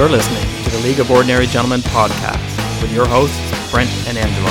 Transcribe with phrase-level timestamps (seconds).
[0.00, 2.40] You're listening to the League of Ordinary Gentlemen podcast
[2.80, 3.36] with your hosts,
[3.70, 4.48] Brent and Angelo.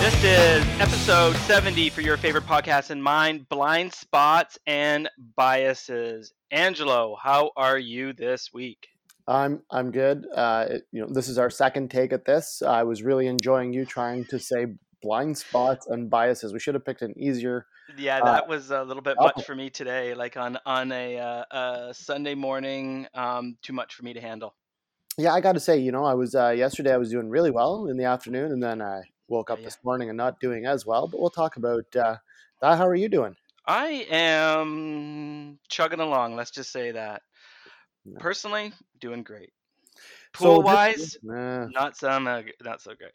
[0.00, 6.32] This is episode 70 for your favorite podcast in mind blind spots and biases.
[6.50, 8.88] Angelo, how are you this week?
[9.26, 10.26] I'm I'm good.
[10.34, 12.62] Uh, it- you know, this is our second take at this.
[12.62, 16.52] I was really enjoying you trying to say blind spots and biases.
[16.52, 17.66] We should have picked an easier.
[17.96, 19.24] Yeah, Uh, that was a little bit oh.
[19.24, 20.14] much for me today.
[20.14, 24.54] Like on on a, uh, a Sunday morning, um, too much for me to handle.
[25.18, 26.92] Yeah, I got to say, you know, I was uh, yesterday.
[26.92, 29.66] I was doing really well in the afternoon, and then I woke up Yeah.
[29.66, 31.06] this morning and not doing as well.
[31.06, 32.16] But we'll talk about uh,
[32.60, 32.78] that.
[32.78, 33.36] How are you doing?
[33.66, 36.34] I am chugging along.
[36.36, 37.22] Let's just say that.
[38.04, 38.18] Yeah.
[38.18, 39.52] Personally, doing great.
[40.36, 43.12] So Pool this- wise, Nah, not so uh, not so great.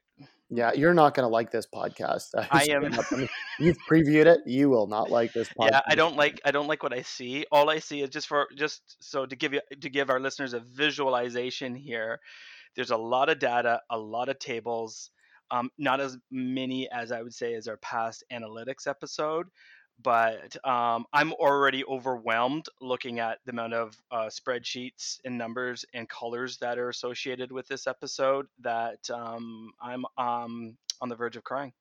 [0.50, 2.30] Yeah, you're not going to like this podcast.
[2.52, 2.86] I am.
[2.86, 4.42] I mean, You've previewed it.
[4.46, 5.72] You will not like this podcast.
[5.72, 8.28] yeah i don't like i don't like what i see all i see is just
[8.28, 12.20] for just so to give you to give our listeners a visualization here
[12.76, 15.12] there's a lot of data a lot of tables
[15.52, 19.48] um, not as many as i would say as our past analytics episode
[20.04, 26.08] but um, i'm already overwhelmed looking at the amount of uh, spreadsheets and numbers and
[26.10, 31.44] colors that are associated with this episode that um, i'm um, on the verge of
[31.44, 31.74] crying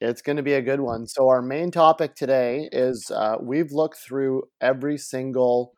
[0.00, 1.08] It's going to be a good one.
[1.08, 5.74] So, our main topic today is uh, we've looked through every single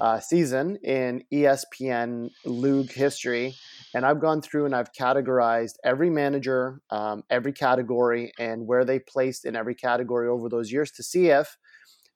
[0.00, 3.54] uh, season in ESPN LOOG history,
[3.94, 8.98] and I've gone through and I've categorized every manager, um, every category, and where they
[8.98, 11.56] placed in every category over those years to see if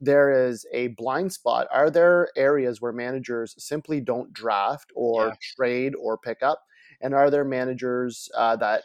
[0.00, 1.66] there is a blind spot.
[1.72, 5.34] Are there areas where managers simply don't draft or Yeah.
[5.56, 6.62] trade or pick up?
[7.00, 8.82] And are there managers uh, that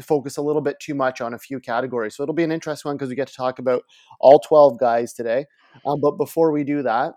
[0.00, 2.14] focus a little bit too much on a few categories.
[2.14, 3.82] So it'll be an interesting one because we get to talk about
[4.20, 5.46] all 12 guys today.
[5.84, 7.14] Um, but before we do that,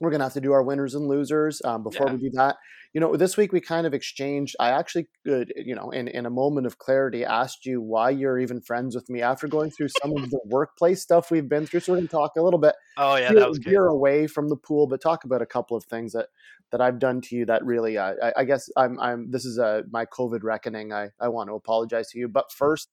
[0.00, 1.60] we're going to have to do our winners and losers.
[1.64, 2.14] Um, before Yeah.
[2.14, 2.56] we do that,
[2.94, 4.56] you know, this week we kind of exchanged.
[4.58, 8.38] I actually could, you know, in, in a moment of clarity, asked you why you're
[8.38, 11.80] even friends with me after going through some of the workplace stuff we've been through.
[11.80, 14.48] So we're going to talk a little bit oh yeah that was good away from
[14.48, 16.28] the pool, but talk about a couple of things that
[16.70, 19.30] that I've done to you that really, uh, I, I guess I'm, I'm.
[19.30, 20.92] This is uh my COVID reckoning.
[20.92, 22.90] I, I want to apologize to you, but first,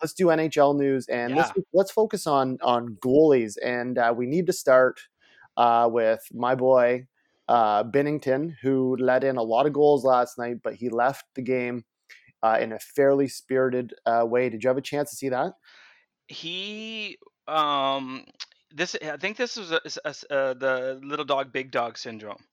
[0.00, 1.38] let's do NHL news, and Yeah.
[1.38, 5.00] let's let's focus on on goalies, and uh, we need to start
[5.58, 7.06] uh, with my boy
[7.48, 11.42] uh, Binnington, who let in a lot of goals last night, but he left the
[11.42, 11.84] game
[12.42, 14.48] uh, in a fairly spirited uh, way.
[14.48, 15.54] Did you have a chance to see that?
[16.28, 18.24] he um
[18.74, 22.44] this i think this was a, a s- uh, the little dog big dog syndrome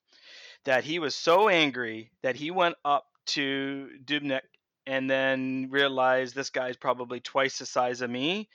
[0.64, 4.42] that he was so angry that he went up to Dubnyk
[4.88, 8.50] and then realized this guy's probably twice the size of me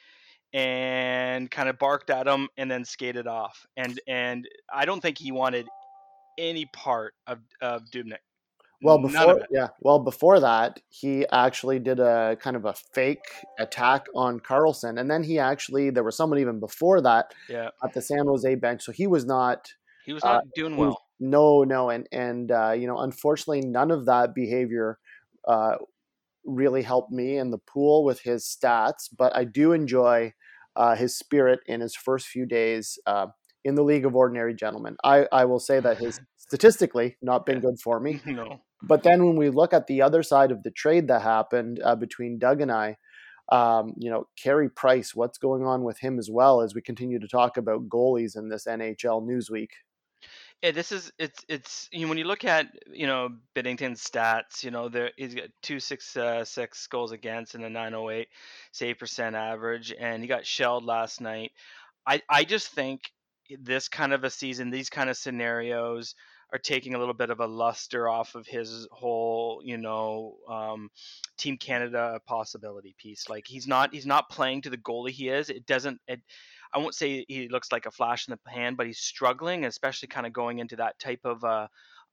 [0.53, 5.17] and kind of barked at him and then skated off and and i don't think
[5.19, 5.67] he wanted
[6.39, 8.19] any part of of Dubnyk
[8.83, 13.27] Well, before yeah, well before that, he actually did a kind of a fake
[13.59, 17.93] attack on Karlsson, and then he actually there was someone even before that yeah at
[17.93, 19.69] the San Jose bench, so he was not.
[20.07, 22.99] he was Uh, not doing he was- well No, no, and and uh, you know,
[23.01, 24.99] unfortunately, none of that behavior
[25.47, 25.77] uh,
[26.47, 29.11] really helped me in the pool with his stats.
[29.15, 30.33] But I do enjoy
[30.77, 33.27] uh, his spirit in his first few days uh,
[33.65, 34.97] in the League of Ordinary Gentlemen.
[35.05, 38.21] I I will say that his statistically not been good for me.
[38.27, 41.81] no But then when we look at the other side of the trade that happened
[41.85, 42.97] uh, between Doug and I,
[43.51, 47.19] um, you know, Carey Price, what's going on with him as well as we continue
[47.19, 49.71] to talk about goalies in this NHL news week?
[50.63, 54.63] Yeah, this is it's it's you know, when you look at you know Binnington's stats,
[54.63, 58.11] you know there he's got two six uh, six goals against and a nine oh
[58.11, 58.29] eight
[58.73, 61.53] save percent average, and he got shelled last night.
[62.07, 63.11] I I just think
[63.59, 66.15] this kind of a season, these kind of scenarios
[66.53, 70.91] are taking a little bit of a luster off of his whole you know um,
[71.39, 73.31] Team Canada possibility piece.
[73.31, 75.49] Like he's not he's not playing to the goalie he is.
[75.49, 76.21] It doesn't it.
[76.73, 80.09] I won't say he looks like a flash in the pan, but he's struggling, especially
[80.09, 81.67] kind of going into that type of uh,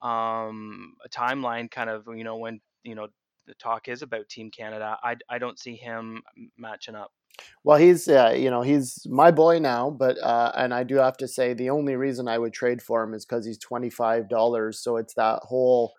[0.06, 3.07] um, a timeline, kind of you know when you know
[3.45, 4.98] the talk is about Team Canada.
[5.04, 6.21] I I don't see him
[6.57, 7.12] matching up.
[7.63, 11.18] Well, he's uh, you know he's my boy now, but uh, and I do have
[11.18, 14.30] to say the only reason I would trade for him is because he's twenty five
[14.30, 14.80] dollars.
[14.80, 15.94] So it's that whole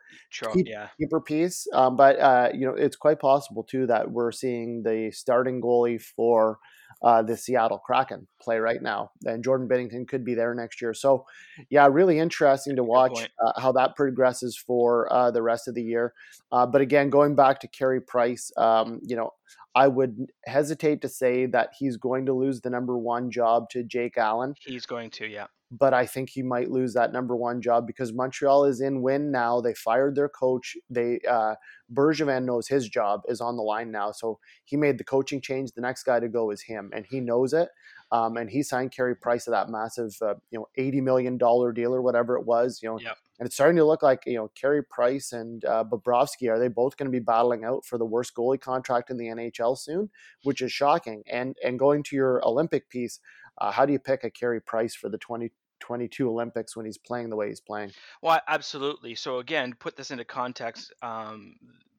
[0.54, 1.66] Keep- yeah, keeper piece.
[1.72, 6.00] Um, but uh, you know it's quite possible too that we're seeing the starting goalie
[6.00, 6.58] for
[7.02, 10.94] uh, the Seattle Kraken play right now, and Jordan Binnington could be there next year.
[10.94, 11.26] So
[11.70, 15.82] yeah, really interesting to watch uh, how that progresses for uh, the rest of the
[15.82, 16.14] year.
[16.50, 19.32] Uh, but again, going back to Carey Price, um, you know
[19.74, 23.82] I would hesitate to say that he's going to lose the number one job to
[23.82, 24.54] Jake Allen.
[24.60, 25.46] He's going to, yeah.
[25.70, 29.30] But I think he might lose that number one job because Montreal is in win
[29.30, 29.60] now.
[29.60, 30.76] They fired their coach.
[30.88, 31.56] They uh,
[31.92, 35.72] Bergevin knows his job is on the line now, so he made the coaching change.
[35.72, 37.68] The next guy to go is him, and he knows it.
[38.10, 41.72] Um, and he signed Carey Price to that massive, uh, you know, eighty million dollar
[41.72, 42.80] deal or whatever it was.
[42.82, 43.16] You know, yep.
[43.38, 46.68] and it's starting to look like you know Carey Price and uh, Bobrovsky are they
[46.68, 50.10] both going to be battling out for the worst goalie contract in the NHL soon,
[50.44, 51.22] which is shocking.
[51.30, 53.20] And and going to your Olympic piece,
[53.58, 56.98] uh, how do you pick a Carey Price for the twenty 22 Olympics when he's
[56.98, 57.92] playing the way he's playing.
[58.20, 59.14] Well, absolutely.
[59.14, 60.92] So again, put this into context.
[61.02, 61.54] Um,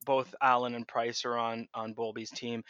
[0.06, 2.64] both Allen and Price are on on Bolby's team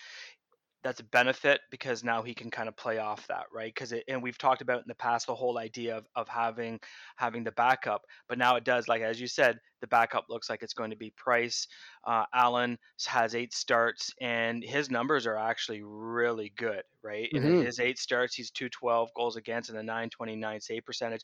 [0.84, 3.74] that's a benefit because now he can kind of play off that right?
[3.74, 6.80] Because it, and we've talked about in the past the whole idea of, of having
[7.18, 10.62] having the backup but now it does like as you said the backup looks like
[10.62, 11.68] it's going to be price
[12.06, 17.30] uh, allen has eight starts and his numbers are actually really good right?
[17.34, 17.60] Mm-hmm.
[17.60, 21.22] in his eight starts he's 212 goals against and a 929 save percentage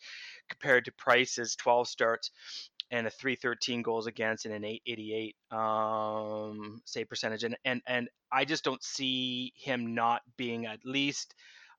[0.49, 2.31] compared to price's 12 starts
[2.91, 7.43] and a 313 goals against and an 888 um, save percentage.
[7.43, 11.33] And, and, and I just don't see him not being at least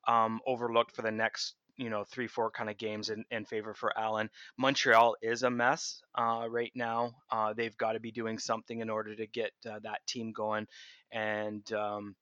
[0.09, 3.75] um, overlooked for the next, you know, three, four kind of games in, in favor
[3.75, 4.31] for Allen.
[4.59, 7.13] Montreal is a mess uh, right now.
[7.31, 10.67] Uh, they've got to be doing something in order to get uh, that team going.
[11.13, 12.17] And, um,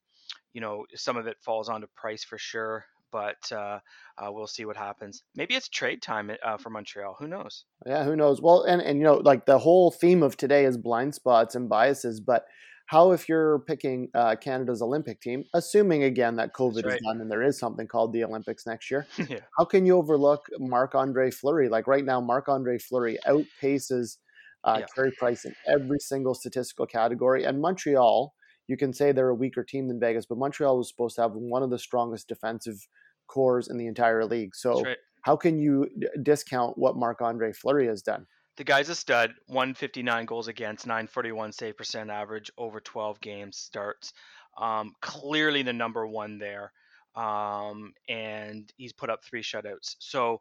[0.52, 2.84] you know, some of it falls onto price for sure
[3.14, 3.78] but uh,
[4.19, 5.22] uh, we'll see what happens.
[5.37, 7.14] Maybe it's trade time uh, for Montreal.
[7.20, 7.64] Who knows?
[7.87, 8.43] Yeah, who knows?
[8.43, 11.69] Well, and and you know, like the whole theme of today is blind spots and
[11.69, 12.44] biases, but
[12.87, 16.96] how if you're picking uh, Canada's Olympic team, assuming again that COVID right.
[16.96, 19.38] is done and there is something called the Olympics next year, yeah.
[19.56, 21.69] how can you overlook Marc Andre Fleury?
[21.69, 24.17] Like right now, Marc Andre Fleury outpaces
[24.64, 24.87] uh, yeah.
[24.93, 28.34] Carey Price in every single statistical category, and Montreal.
[28.67, 31.32] You can say they're a weaker team than Vegas, but Montreal was supposed to have
[31.32, 32.78] one of the strongest defensive
[33.26, 34.55] cores in the entire league.
[34.55, 34.97] So right.
[35.23, 35.88] how can you
[36.23, 38.26] discount what Marc Andre Fleury has done?
[38.56, 39.35] The guy's a stud.
[39.47, 44.12] 159 goals against, 941 save percent average over 12 games starts.
[44.56, 46.73] Um, clearly the number one there.
[47.17, 49.97] Um, and he's put up three shutouts.
[49.99, 50.41] So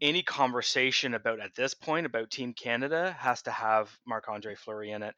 [0.00, 4.92] any conversation about at this point about Team Canada has to have Marc Andre Fleury
[4.92, 5.14] in it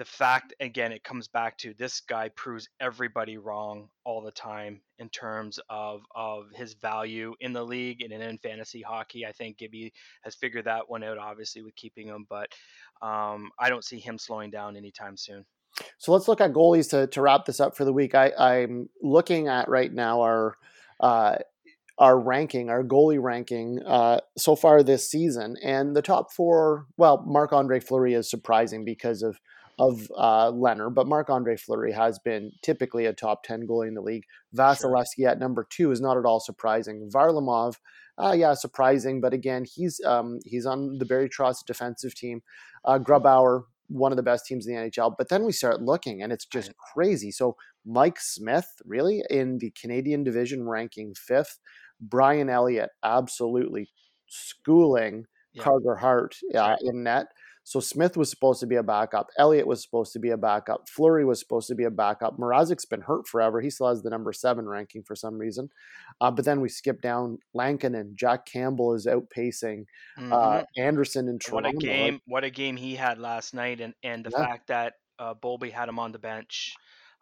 [0.00, 4.80] the fact again it comes back to this guy proves everybody wrong all the time
[4.98, 9.58] in terms of of his value in the league and in fantasy hockey i think
[9.58, 9.92] gibby
[10.22, 12.48] has figured that one out obviously with keeping him but
[13.02, 15.44] um, i don't see him slowing down anytime soon
[15.98, 18.88] so let's look at goalies to, to wrap this up for the week I, i'm
[19.02, 20.56] looking at right now our
[21.00, 21.36] uh,
[21.98, 25.56] our ranking, our goalie ranking uh, so far this season.
[25.62, 29.38] And the top four, well, Marc Andre Fleury is surprising because of
[29.78, 33.94] of uh, Leonard, but Marc Andre Fleury has been typically a top 10 goalie in
[33.94, 34.24] the league.
[34.54, 35.30] Vasilevskiy sure.
[35.30, 37.10] at number two is not at all surprising.
[37.12, 37.76] Varlamov,
[38.18, 42.42] uh, yeah, surprising, but again, he's um, he's on the Barry Trotz defensive team.
[42.84, 45.14] Uh, Grubauer, one of the best teams in the NHL.
[45.16, 47.30] But then we start looking, and it's just crazy.
[47.30, 47.56] So
[47.86, 51.58] Mike Smith, really, in the Canadian division, ranking fifth.
[52.00, 53.90] Brian Elliott, absolutely
[54.26, 55.62] schooling yeah.
[55.62, 57.26] Carter Hart uh, in net.
[57.70, 59.28] So Smith was supposed to be a backup.
[59.38, 60.88] Elliott was supposed to be a backup.
[60.88, 62.36] Fleury was supposed to be a backup.
[62.36, 63.60] Mrazek's been hurt forever.
[63.60, 65.70] He still has the number seven ranking for some reason.
[66.20, 68.16] Uh, but then we skip down Lankinen.
[68.16, 69.84] Jack Campbell is outpacing
[70.18, 70.32] uh, mm-hmm.
[70.32, 71.68] uh, Andersen and Toronto.
[71.68, 72.20] What a game!
[72.26, 74.46] What a game he had last night, and and the yeah.
[74.46, 76.74] fact that uh, Bolby had him on the bench.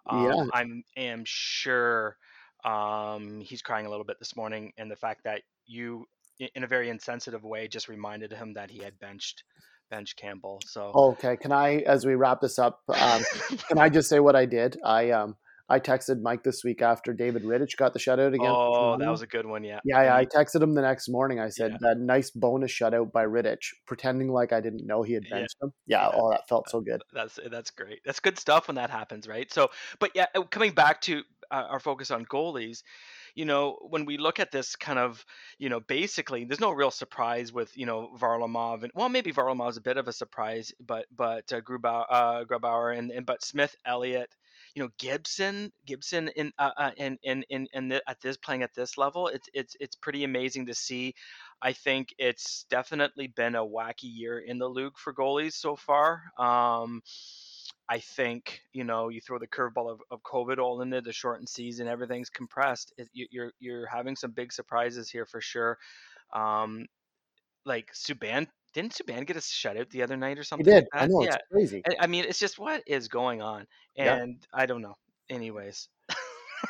[0.07, 0.45] Um, yeah.
[0.55, 2.17] I'm am sure
[2.64, 6.07] um, he's crying a little bit this morning, and the fact that you,
[6.55, 9.45] in a very insensitive way, just reminded him that he had benched
[9.90, 10.61] bench Campbell.
[10.64, 13.23] So okay, can I, as we wrap this up, um,
[13.68, 14.78] can I just say what I did?
[14.85, 15.37] I um
[15.71, 18.49] I texted Mike this week after David Rittich got the shutout again.
[18.49, 19.64] Oh, that was a good one.
[19.64, 19.80] Yeah.
[19.85, 20.16] Yeah, yeah.
[20.16, 20.38] I mm-hmm.
[20.38, 21.40] texted him the next morning.
[21.40, 21.76] I said yeah.
[21.83, 25.66] that nice bonus shutout by Rittich, pretending like I didn't know he had benched yeah.
[25.66, 25.73] him.
[25.87, 26.21] Yeah, yeah.
[26.21, 27.02] Oh, that felt so good.
[27.12, 28.00] That's that's great.
[28.04, 29.52] That's good stuff when that happens, right?
[29.52, 29.68] So,
[29.99, 32.83] but yeah, uh, coming back to uh, our focus on goalies
[33.38, 35.25] you know, when we look at this kind of,
[35.61, 39.71] you know, basically, there's no real surprise with, you know, Varlamov and well, maybe Varlamov
[39.71, 43.45] is a bit of a surprise, but but uh, Grubauer, uh, Grubauer and, and but
[43.45, 44.35] Smith, Elliott,
[44.75, 49.28] you know, Gibson, Gibson in uh, in, in the, at this playing at this level,
[49.28, 51.14] it's it's it's pretty amazing to see.
[51.62, 56.23] I think it's definitely been a wacky year in the league for goalies so far.
[56.38, 57.02] Um,
[57.88, 61.49] I think you know you throw the curveball of, of COVID all into the shortened
[61.49, 62.92] season, everything's compressed.
[62.99, 65.78] It, you're you're having some big surprises here for sure.
[66.33, 66.87] Um,
[67.64, 70.64] like Subban didn't Subban get a shutout the other night or something?
[70.64, 70.87] He did.
[70.92, 71.28] Like I know yeah.
[71.35, 71.83] it's crazy.
[71.88, 73.66] I, I, mean, it's just what is going on,
[73.97, 74.61] and yeah.
[74.61, 74.95] I don't know.
[75.30, 75.88] anyways.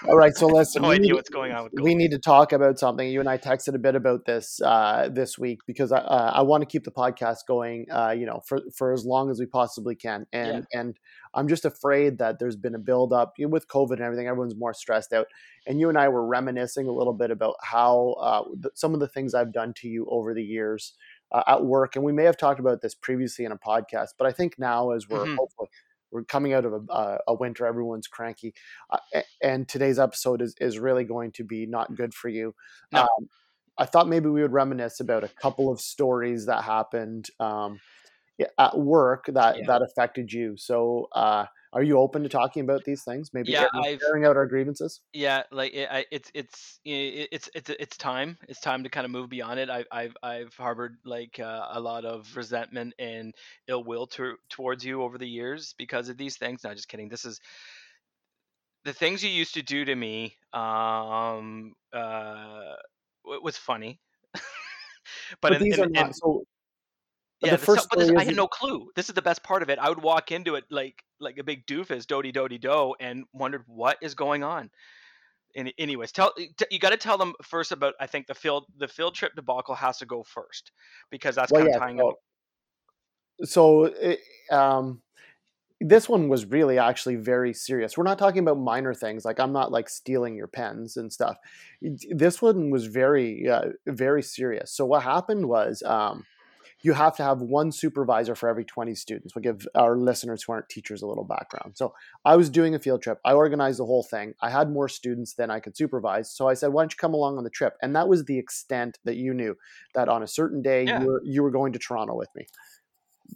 [0.06, 0.82] All right, so listen.
[0.82, 3.08] no we idea need- what's going on with we need to talk about something.
[3.08, 6.42] You and I texted a bit about this uh, this week because I, uh, I
[6.42, 9.46] want to keep the podcast going, uh, you know, for for as long as we
[9.46, 10.26] possibly can.
[10.32, 10.98] And and
[11.34, 14.26] I'm just afraid that there's been a build up you know, with COVID and everything.
[14.26, 15.26] Everyone's more stressed out.
[15.66, 19.00] And you and I were reminiscing a little bit about how uh, th- some of
[19.00, 20.94] the things I've done to you over the years
[21.32, 21.94] uh, at work.
[21.96, 24.92] And we may have talked about this previously in a podcast, but I think now
[24.92, 25.36] as we're Mhm.
[25.36, 25.68] hopefully
[26.10, 28.54] we're coming out of a, uh, a winter, everyone's cranky
[28.90, 28.98] uh,
[29.42, 32.54] and today's episode is, is really going to be not good for you.
[32.92, 33.02] No.
[33.02, 33.28] Um,
[33.76, 37.80] I thought maybe we would reminisce about a couple of stories that happened um,
[38.58, 39.66] at work that Yeah.
[39.66, 40.56] that affected you.
[40.56, 43.30] So, uh, are you open to talking about these things?
[43.32, 43.66] Maybe Yeah,
[44.02, 45.00] airing, out our grievances.
[45.12, 49.10] yeah like it, I, it's it's it's it's it's time it's time to kind of
[49.10, 53.34] move beyond it i've i've, I've harbored like uh, a lot of resentment and
[53.68, 57.08] ill will to, towards you over the years because of these things no just kidding
[57.08, 57.40] this is
[58.84, 62.74] the things you used to do to me um uh
[63.42, 64.00] was funny
[64.34, 64.42] but,
[65.40, 66.44] But, in, these in- are not in- so.
[67.40, 68.90] Yeah, the first this, I had no clue.
[68.96, 69.78] This is the best part of it.
[69.78, 73.64] I would walk into it like like a big doofus, doty doty do, and wondered
[73.66, 74.70] what is going on.
[75.56, 77.94] And anyways, tell t- you got to tell them first about.
[78.00, 80.72] I think the field the field trip debacle has to go first
[81.10, 82.14] because that's Well, kind yeah, of tying so- up.
[83.44, 84.18] So, it,
[84.50, 85.00] um,
[85.80, 87.96] this one was really actually very serious.
[87.96, 89.24] We're not talking about minor things.
[89.24, 91.36] Like I'm not like stealing your pens and stuff.
[91.80, 94.72] This one was very, uh, very serious.
[94.72, 96.24] So what happened was, um,
[96.82, 99.34] you have to have one supervisor for every 20 students.
[99.34, 101.76] We'll give our listeners who aren't teachers a little background.
[101.76, 101.92] So
[102.24, 103.18] I was doing a field trip.
[103.24, 104.34] I organized the whole thing.
[104.40, 106.30] I had more students than I could supervise.
[106.30, 107.74] So I said, why don't you come along on the trip?
[107.82, 109.56] And that was the extent that you knew
[109.94, 111.00] that on a certain day Yeah.
[111.00, 112.46] you, were, you were going to Toronto with me.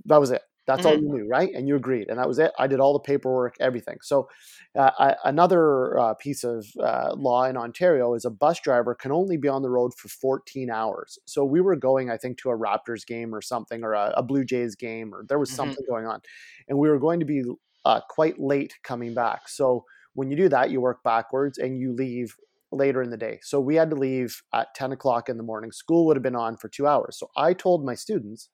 [0.06, 0.42] That was it.
[0.66, 1.52] That's all you knew, right?
[1.54, 2.52] And you agreed, and that was it.
[2.58, 3.98] I did all the paperwork, everything.
[4.02, 4.28] So,
[4.76, 9.12] uh, I, another uh, piece of uh, law in Ontario is a bus driver can
[9.12, 11.18] only be on the road for 14 hours.
[11.26, 14.22] So we were going, I think, to a Raptors game or something, or a, a
[14.22, 15.54] Blue Jays game, or there was Mhm.
[15.54, 16.20] something going on,
[16.68, 17.42] and we were going to be
[17.84, 19.48] uh, quite late coming back.
[19.48, 22.36] So when you do that, you work backwards and you leave
[22.70, 23.40] later in the day.
[23.42, 25.72] So we had to leave at 10 o'clock in the morning.
[25.72, 27.18] School would have been on for two hours.
[27.18, 28.48] So I told my students,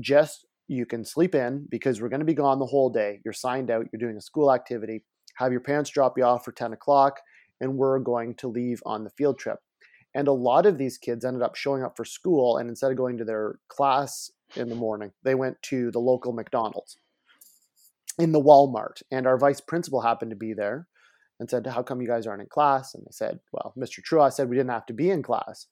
[0.00, 3.20] just you can sleep in because we're going to be gone the whole day.
[3.24, 5.02] You're signed out, you're doing a school activity.
[5.34, 7.18] Have your parents drop you off for 10 o'clock,
[7.60, 9.58] and we're going to leave on the field trip.
[10.14, 12.96] And a lot of these kids ended up showing up for school, and instead of
[12.96, 16.96] going to their class in the morning, they went to the local McDonald's
[18.16, 19.02] in the Walmart.
[19.10, 20.86] And our vice principal happened to be there
[21.40, 22.94] and said, How come you guys aren't in class?
[22.94, 23.98] And they said, Well, Mr.
[24.08, 25.66] Trua said we didn't have to be in class.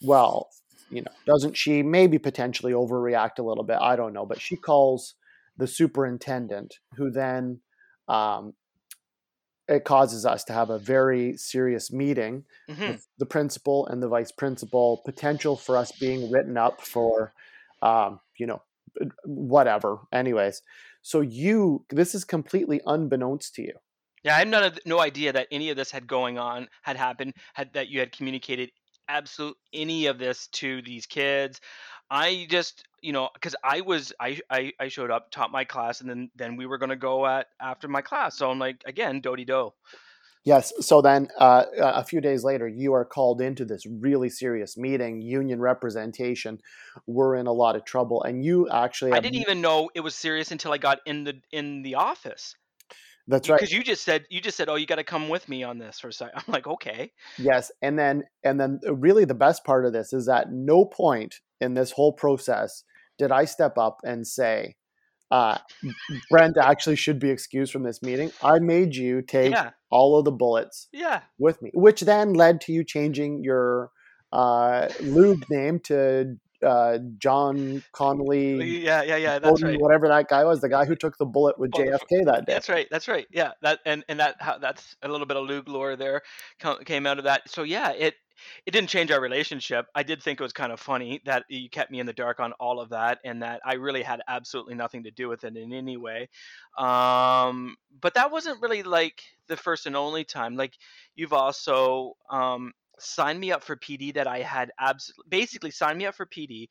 [0.00, 0.48] Well,
[0.90, 3.78] you know, doesn't she maybe potentially overreact a little bit?
[3.80, 4.26] I don't know.
[4.26, 5.14] But she calls
[5.56, 7.60] the superintendent, who then
[8.08, 8.54] um,
[9.68, 12.88] it causes us to have a very serious meeting Mhm.
[12.88, 17.34] with the principal and the vice principal, potential for us being written up for,
[17.82, 18.62] um, you know,
[19.24, 19.98] whatever.
[20.12, 20.62] Anyways,
[21.02, 23.74] so you, this is completely unbeknownst to you.
[24.24, 27.34] Yeah, I had no, no idea that any of this had going on, had happened,
[27.54, 28.70] had that you had communicated
[29.08, 31.60] absolute any of this to these kids.
[32.10, 36.00] I just, you know, because I was, I, I, I showed up, taught my class,
[36.00, 38.38] and then then we were gonna go at after my class.
[38.38, 39.72] So I'm like, again, doty do.
[40.44, 40.72] Yes.
[40.80, 45.20] So then, uh, a few days later, you are called into this really serious meeting,
[45.20, 46.60] union representation.
[47.06, 49.12] We're in a lot of trouble, and you actually.
[49.12, 52.54] I didn't even know it was serious until I got in the in the office.
[53.28, 53.60] That's right.
[53.60, 55.78] Because you just said you just said, oh, you got to come with me on
[55.78, 56.32] this for a second.
[56.46, 57.12] I'm like, okay.
[57.36, 60.84] Yes, and then and then uh, really the best part of this is that no
[60.86, 62.84] point in this whole process
[63.18, 64.76] did I step up and say,
[65.30, 65.58] uh,
[66.30, 68.32] Brent actually should be excused from this meeting.
[68.42, 71.22] I made you take Yeah, all of the bullets yeah.
[71.38, 73.90] with me, which then led to you changing your
[74.32, 79.38] uh, LOOG name to uh, John Connally, Yeah, yeah, yeah.
[79.38, 79.80] That's Bowden, right.
[79.80, 82.52] whatever that guy was, the guy who took the bullet with JFK that day.
[82.52, 82.86] That's right.
[82.90, 83.26] That's right.
[83.30, 83.52] Yeah.
[83.62, 86.22] That and and that how that's a little bit of LOOG lore there
[86.84, 87.48] came out of that.
[87.48, 88.14] So yeah, it
[88.66, 89.86] it didn't change our relationship.
[89.94, 92.40] I did think it was kind of funny that you kept me in the dark
[92.40, 95.56] on all of that, and that I really had absolutely nothing to do with it
[95.56, 96.28] in any way.
[96.76, 100.56] Um, but that wasn't really like the first and only time.
[100.56, 100.74] Like
[101.16, 106.06] you've also um, signed me up for PD that I had abs basically signed me
[106.06, 106.68] up for PD,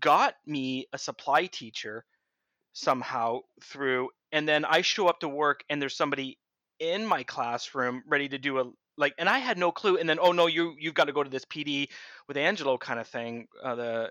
[0.00, 2.04] got me a supply teacher
[2.72, 6.38] somehow through and then I show up to work and there's somebody
[6.78, 8.64] in my classroom ready to do a
[8.96, 11.22] like and I had no clue and then oh no you you've got to go
[11.24, 11.88] to this PD
[12.28, 14.10] with Angelo kind of thing uh, the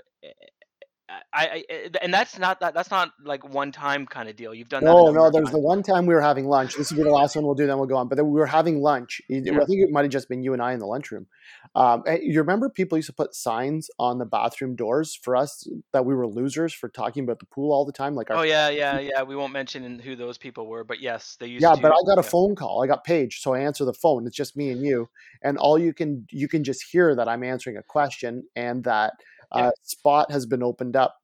[1.10, 4.54] I, I and that's not that that's not like one time kind of deal.
[4.54, 4.92] You've done that.
[4.92, 5.32] No, no.
[5.32, 6.76] There's the one time we were having lunch.
[6.76, 7.66] This will be the last one we'll do.
[7.66, 8.10] Then we'll go on.
[8.10, 9.22] But then we were having lunch.
[9.30, 11.28] I think it might have just been you and I in the lunchroom.
[11.76, 15.68] Um, eh, you remember people used to put signs on the bathroom doors for us
[15.94, 18.14] that we were losers for talking about the pool all the time.
[18.14, 19.24] Like our Oh yeah, yeah, yeah.
[19.24, 21.82] We won't mention who those people were, but yes, they used yeah, to.
[21.82, 22.30] but I got a yeah.
[22.30, 22.84] phone call.
[22.84, 24.28] I got paged, so I answer the phone.
[24.28, 25.08] It's just me and you,
[25.42, 29.14] and all you can you can just hear that I'm answering a question and that
[29.56, 29.68] Yeah.
[29.68, 31.16] uh, spot has been opened up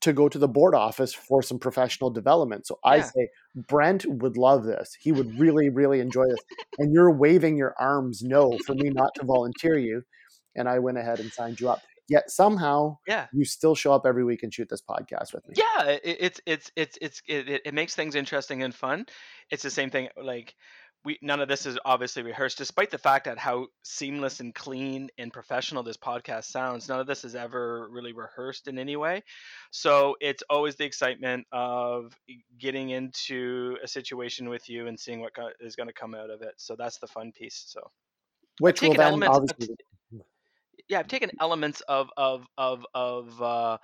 [0.00, 2.66] to go to the board office for some professional development.
[2.66, 4.94] So I say Brent would love this.
[5.00, 6.40] He would really really enjoy this.
[6.78, 10.02] And you're waving your arms no for me not to volunteer you,
[10.56, 11.80] and I went ahead and signed you up.
[12.06, 13.28] Yet somehow Yeah.
[13.32, 15.54] you still show up every week and shoot this podcast with me.
[15.56, 19.06] Yeah, it's it's it's it's it, it- it makes things interesting and fun.
[19.50, 20.08] It's the same thing.
[20.22, 20.54] Like
[21.04, 25.10] we none of this is obviously rehearsed, despite the fact that how seamless and clean
[25.18, 26.88] and professional this podcast sounds.
[26.88, 29.22] None of this is ever really rehearsed in any way.
[29.70, 32.16] So it's always the excitement of
[32.58, 36.42] getting into a situation with you and seeing what is going to come out of
[36.42, 36.54] it.
[36.56, 37.64] So that's the fun piece.
[37.66, 37.90] So
[38.60, 39.22] Which will then.
[39.22, 39.76] I've obviously
[40.88, 43.78] yeah, I've taken elements of of of of uh,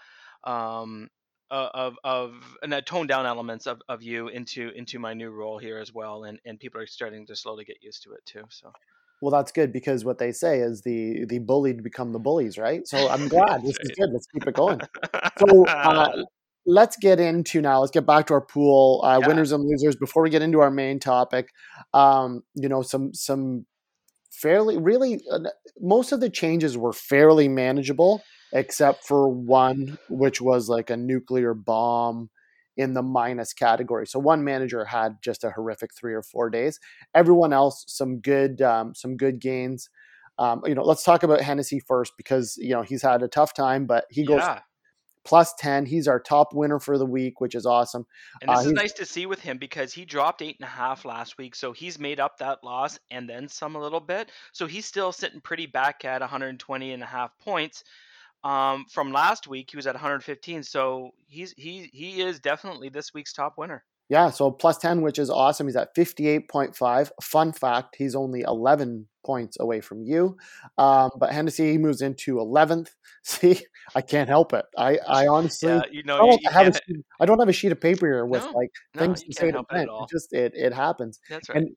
[0.45, 1.09] um
[1.51, 5.59] of of and uh, toned down elements of, of you into into my new role
[5.59, 8.45] here as well, and and people are starting to slowly get used to it too.
[8.51, 8.73] So
[9.21, 12.87] Well, that's good because what they say is the the bullied become the bullies, right?
[12.87, 14.11] So I'm glad this is good.
[14.13, 14.81] Let's keep it going.
[15.39, 16.09] So uh,
[16.67, 17.81] let's get into now.
[17.81, 19.27] Let's get back to our pool uh, Yeah.
[19.27, 21.49] winners and losers before we get into our main topic.
[21.93, 23.67] Um, you know, some some
[24.31, 25.41] fairly really uh,
[25.81, 31.55] most of the changes were fairly manageable, except for one, which was like a nuclear
[31.55, 32.31] bomb
[32.77, 34.07] in the minus category.
[34.07, 36.81] So one manager had just a horrific three or four days.
[37.15, 39.89] Everyone else, some good um, some good gains.
[40.39, 43.53] Um, you know, let's talk about Hennessy first because you know he's had a tough
[43.55, 44.61] time, but he goes yeah,
[45.25, 45.87] plus 10.
[45.87, 48.07] He's our top winner for the week, which is awesome.
[48.41, 50.71] and Uh, this is nice to see with him because he dropped eight and a
[50.71, 54.31] half last week, so he's made up that loss and then some a little bit.
[54.53, 57.85] So he's still sitting pretty back at 120 and a half points.
[58.43, 63.13] Um, from last week, he was at 115, so he's he he is definitely this
[63.13, 63.85] week's top winner.
[64.09, 65.67] yeah, so plus 10, which is awesome.
[65.67, 67.11] He's at 58.5.
[67.23, 70.37] Fun fact, he's only 11 points away from you.
[70.79, 72.89] Um, but Hennessy, he moves into 11th.
[73.23, 73.61] See,
[73.95, 74.65] I can't help it.
[74.77, 77.27] I, I honestly, Yeah, you know, I don't, you, like you have a sheet, I
[77.27, 79.51] don't have a sheet of paper here with No, like no, things you to say
[79.53, 81.21] to it It just, it, it happens.
[81.29, 81.59] That's right.
[81.59, 81.77] And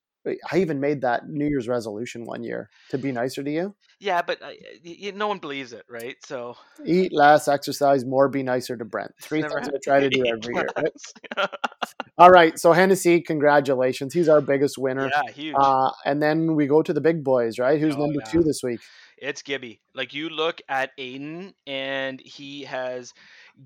[0.52, 3.76] I even made that New Year's resolution one year to be nicer to you.
[4.00, 6.16] Yeah, but I, y- no one believes it, right?
[6.26, 6.56] So
[6.86, 9.12] Eat less, exercise more, be nicer to Brent.
[9.22, 11.50] Three things I try to do every year, right?
[12.18, 14.14] All right, so Hennessy, congratulations.
[14.14, 15.10] He's our biggest winner.
[15.12, 15.56] yeah, huge.
[15.58, 17.80] Uh, and then we go to the big boys, right?
[17.80, 18.32] Who's Oh number yeah.
[18.32, 18.80] two this week?
[19.18, 19.82] It's Gibby.
[19.96, 23.14] Like you look at Aiden, and he has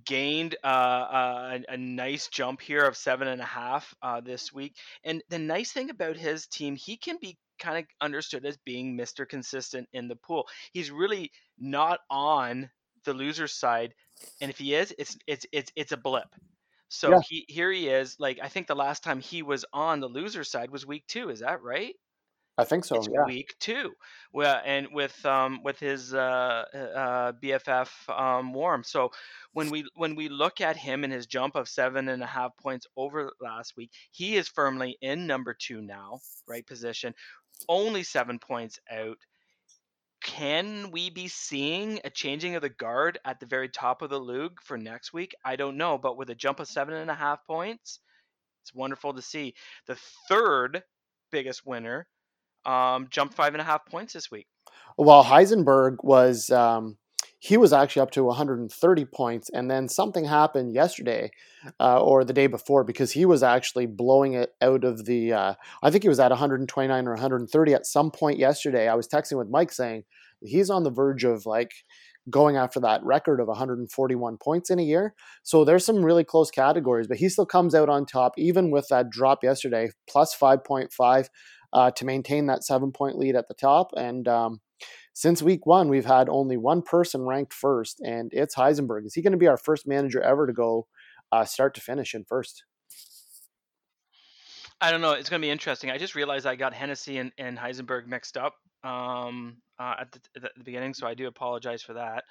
[0.06, 4.52] gained uh, uh, a, a nice jump here of seven and a half uh, this
[4.54, 4.76] week.
[5.04, 8.98] And the nice thing about his team, he can be kind of understood as being
[8.98, 9.28] Mr.
[9.28, 10.48] Consistent in the pool.
[10.74, 12.70] He's really not on
[13.06, 13.94] the loser side,
[14.42, 16.28] and if he is, it's it's it's it's a blip.
[16.90, 18.16] So Yeah, he here he is.
[18.20, 21.30] Like I think the last time he was on the loser side was week two.
[21.30, 21.96] Is that right?
[22.58, 22.96] I think so.
[22.96, 23.26] It's Yeah.
[23.26, 23.96] week two.
[24.34, 28.84] Well, and with um with his uh, uh BFF um Warm.
[28.84, 29.12] So
[29.54, 32.58] when we when we look at him and his jump of seven and a half
[32.58, 37.14] points over last week, he is firmly in number two now, right position,
[37.70, 39.18] only seven points out.
[40.22, 44.20] Can we be seeing a changing of the guard at the very top of the
[44.20, 45.34] league for next week?
[45.46, 48.00] I don't know, but with a jump of seven and a half points,
[48.64, 49.56] it's wonderful to see.
[49.88, 49.96] The
[50.28, 50.84] third
[51.32, 52.08] biggest winner
[52.68, 54.48] um, jumped five and a half points this week.
[54.98, 56.98] Well, Heisenberg was um,
[57.40, 61.32] he was actually up to 130 points, and then something happened yesterday
[61.80, 65.34] uh, or the day before because he was actually blowing it out of the.
[65.34, 65.54] Uh,
[65.84, 68.88] I think he was at 129 or 130 at some point yesterday.
[68.88, 70.04] I was texting with Mike saying
[70.42, 71.72] he's on the verge of like
[72.30, 75.14] going after that record of 141 points in a year.
[75.44, 78.88] So there's some really close categories, but he still comes out on top even with
[78.90, 81.28] that drop yesterday, plus 5.5
[81.74, 83.92] uh, to maintain that seven point lead at the top.
[83.96, 84.62] And um,
[85.14, 89.06] since week one, we've had only one person ranked first, and it's Heisenberg.
[89.06, 90.88] Is he going to be our first manager ever to go
[91.32, 92.64] uh, start to finish in first?
[94.80, 95.14] I don't know.
[95.14, 95.90] It's going to be interesting.
[95.90, 98.54] I just realized I got Hennessy and, and Heisenberg mixed up
[98.84, 102.26] um, uh, at, the, at the beginning, so I do apologize for that.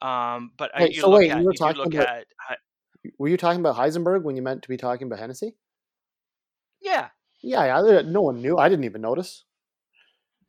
[0.00, 3.28] Um, but I, you so wait, at you were you talking about at Hei- were
[3.28, 5.56] you talking about Heisenberg when you meant to be talking about Hennessy?
[6.80, 7.08] yeah,
[7.42, 8.58] Yeah, yeah, no one knew.
[8.58, 9.44] I didn't even notice.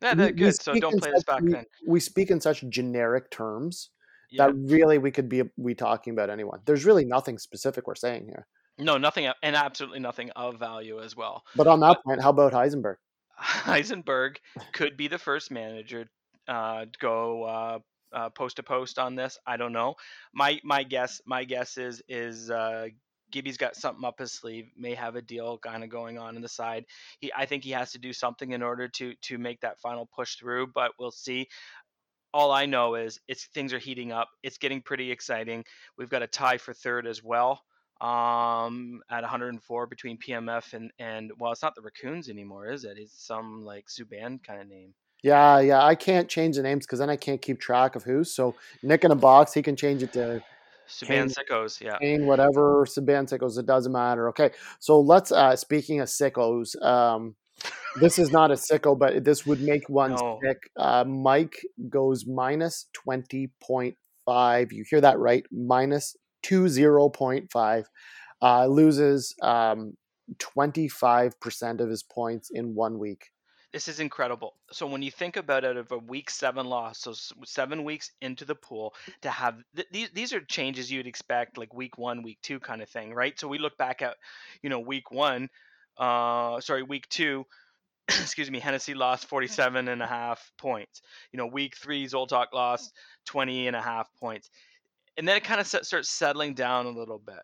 [0.02, 0.54] yeah, We, good.
[0.54, 1.64] So speak don't in play this such back we, then.
[1.86, 3.90] we speak in such generic terms
[4.30, 4.46] yeah.
[4.46, 6.60] that really we could be we talking about anyone.
[6.64, 8.46] There's really nothing specific we're saying here.
[8.78, 11.42] No, nothing, and absolutely nothing of value as well.
[11.54, 12.96] But on that point, how about Heisenberg?
[13.38, 14.36] Heisenberg
[14.72, 16.06] could be the first manager
[16.48, 17.78] uh, go uh,
[18.12, 19.38] uh, post to post on this.
[19.46, 19.94] I don't know.
[20.34, 22.88] My my guess my guess is is uh,
[23.32, 24.70] Gibby's got something up his sleeve.
[24.76, 26.84] May have a deal kind of going on in the side.
[27.20, 30.08] He I think he has to do something in order to to make that final
[30.14, 30.68] push through.
[30.68, 31.48] But we'll see.
[32.34, 34.28] All I know is it's things are heating up.
[34.42, 35.64] It's getting pretty exciting.
[35.98, 37.62] We've got a tie for third as well
[38.00, 42.98] um at 104 between PMF and and well it's not the raccoons anymore is it
[42.98, 44.92] it's some like Subban kind of name
[45.22, 45.84] Yeah, yeah.
[45.84, 48.24] I can't change the names because then I can't keep track of who.
[48.24, 50.42] So Nick in a box, he can change it to
[50.92, 53.58] Subban Kane- sickos yeah Kane, whatever, Subban sickos.
[53.58, 54.28] It doesn't matter.
[54.30, 55.32] Okay, so let's.
[55.32, 57.34] uh Speaking of sickos, um,
[58.00, 60.38] this is not a sicko, but this would make one No.
[60.44, 60.58] sick.
[60.76, 61.56] Uh, Mike
[61.88, 64.72] goes minus twenty point five.
[64.72, 65.44] You hear that right?
[65.50, 67.88] Minus two zero point five.
[68.40, 69.96] Uh, loses um
[70.38, 73.31] twenty five percent of his points in one week.
[73.72, 74.54] This is incredible.
[74.70, 78.44] So when you think about it of a week seven loss so seven weeks into
[78.44, 82.38] the pool to have th- these these are changes you'd expect like week one week
[82.42, 83.38] two kind of thing right?
[83.38, 84.16] So we look back at
[84.62, 85.48] you know week one
[85.98, 87.46] uh sorry week two
[88.08, 91.00] excuse me hennessy lost 47 and a half points.
[91.32, 92.92] You know week three zoltok lost
[93.26, 94.50] 20 and a half points.
[95.16, 97.40] And then it kind of starts settling down a little bit.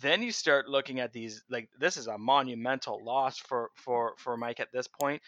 [0.00, 4.36] Then you start looking at these like this is a monumental loss for for for
[4.36, 5.22] mike at this point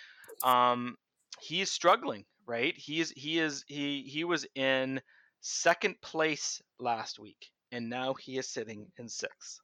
[0.44, 0.96] um
[1.40, 2.74] he is struggling right?
[2.76, 5.00] He is he is he he was in
[5.40, 9.60] second place last week and now he is sitting in sixth.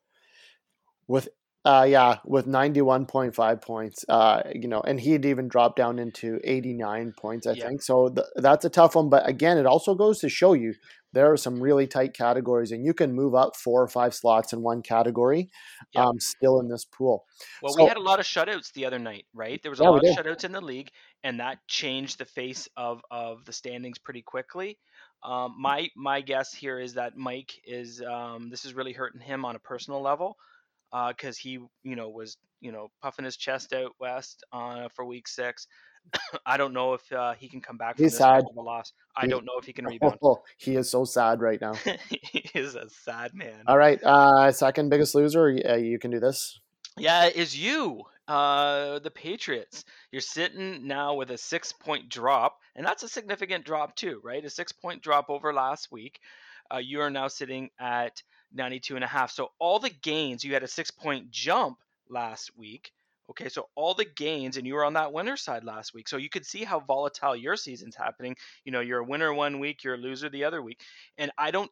[1.09, 1.29] With
[1.65, 6.39] uh yeah with 91.5 points uh you know and he had even dropped down into
[6.45, 7.69] 89 points i Yeah.
[7.69, 7.83] think.
[7.83, 10.75] So th- that's a tough one but again it also goes to show you
[11.17, 14.53] there are some really tight categories and you can move up four or five slots
[14.53, 15.51] in one category
[15.93, 16.05] Yeah.
[16.05, 17.25] um still in this pool
[17.63, 19.61] Well, So- we had a lot of shutouts the other night, right?
[19.63, 20.91] There was a Yeah, lot of shutouts in the league,
[21.25, 24.79] and that changed the face of of the standings pretty quickly.
[25.23, 29.45] Um, my my guess here is that Mike is um, this is really hurting him
[29.45, 30.37] on a personal level
[31.09, 31.53] because he
[31.83, 35.67] you know was you know puffing his chest out west uh, for week six.
[36.47, 38.45] I don't know if uh, he can come back from He's this sad.
[38.51, 38.93] of a loss.
[39.17, 40.19] I don't know if he can rebound.
[40.23, 41.75] oh, he is so sad right now
[42.09, 43.63] he is a sad man.
[43.67, 46.61] all right uh second biggest loser uh, you can do this
[46.99, 49.85] Yeah, is you, uh, the Patriots.
[50.11, 54.43] You're sitting now with a six point drop, and that's a significant drop too, right?
[54.45, 56.21] A six point drop over last week.
[56.73, 58.23] Uh, you are now sitting at
[58.55, 59.31] 92 and a half.
[59.31, 62.93] So all the gains, you had a six point jump last week.
[63.31, 66.09] Okay, so all the gains, and you were on that winner side last week.
[66.09, 68.37] So you could see how volatile your season's happening.
[68.65, 70.81] You know, you're a winner one week, you're a loser the other week.
[71.19, 71.71] And I don't,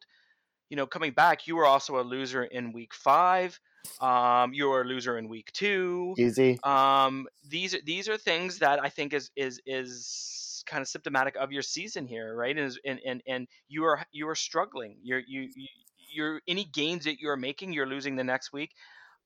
[0.69, 3.59] you know, coming back, you were also a loser in week five.
[4.01, 6.13] Um, you were a loser in week two.
[6.17, 10.87] easy Um, these are these are things that I think is is is kind of
[10.87, 12.57] symptomatic of your season here, right?
[12.57, 14.97] And and and, and you are you are struggling.
[15.03, 15.67] You're you, you
[16.15, 18.71] you're any gains that you're making, you're losing the next week.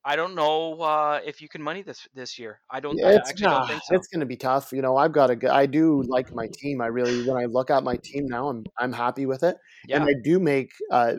[0.06, 2.62] I don't know uh, if you can money this this year.
[2.72, 3.04] I don't.
[3.04, 3.96] I it's actually nah, don't think so.
[3.96, 4.72] it's going to be tough.
[4.72, 5.54] You know, I've got a.
[5.54, 6.82] I do like my team.
[6.82, 9.58] I really, when I look at my team now, I'm I'm happy with it,
[9.88, 9.98] Yeah.
[9.98, 10.72] and I do make.
[10.92, 11.16] Uh,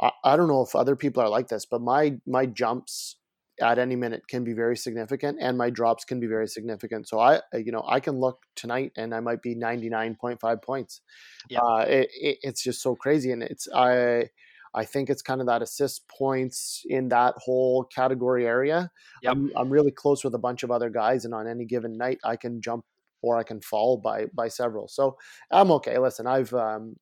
[0.00, 3.16] I, I don't know if other people are like this, but my my jumps
[3.60, 7.06] at any minute can be very significant, and my drops can be very significant.
[7.06, 10.40] So I, you know, I can look tonight, and I might be ninety nine point
[10.40, 11.02] five points.
[11.50, 11.60] Yeah.
[11.60, 14.30] Uh, it, it, it's just so crazy, and it's I.
[14.74, 18.90] I think it's kind of that assist points in that whole category area.
[19.22, 19.32] Yep.
[19.32, 22.18] I'm, I'm really close with a bunch of other guys, and on any given night,
[22.24, 22.84] I can jump
[23.22, 24.88] or I can fall by by several.
[24.88, 25.16] So
[25.50, 25.98] I'm okay.
[25.98, 26.96] Listen, I've um,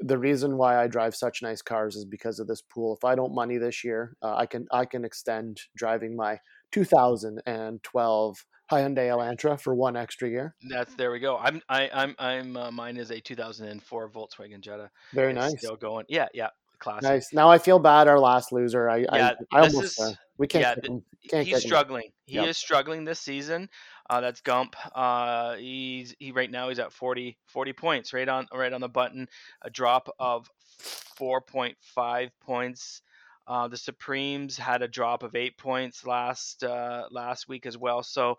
[0.00, 2.96] the reason why I drive such nice cars is because of this pool.
[2.96, 6.38] If I don't money this year, uh, I can I can extend driving my
[6.72, 10.54] 2012 Hyundai Elantra for one extra year.
[10.68, 11.36] That's there we go.
[11.38, 14.90] I'm I, I'm I'm uh, mine is a 2004 Volkswagen Jetta.
[15.14, 15.58] Very It's nice.
[15.58, 16.04] Still going.
[16.08, 16.48] Yeah, yeah.
[16.80, 17.02] Classic.
[17.02, 17.32] Nice.
[17.32, 18.08] Now I feel bad.
[18.08, 18.88] Our last loser.
[18.90, 20.62] I Yeah, I, I almost is- uh, we can't.
[20.82, 21.04] yeah, him.
[21.28, 21.68] Can't he's kick him.
[21.68, 22.12] struggling.
[22.26, 22.48] He Yep.
[22.48, 23.68] is struggling this season.
[24.08, 24.74] Uh, that's Gump.
[24.94, 28.88] Uh, he's he right now he's at 40, 40 points, right on right on the
[28.88, 29.28] button.
[29.62, 33.02] A drop of four point five points.
[33.46, 38.02] Uh, the Supremes had a drop of eight points last uh, last week as well.
[38.02, 38.38] So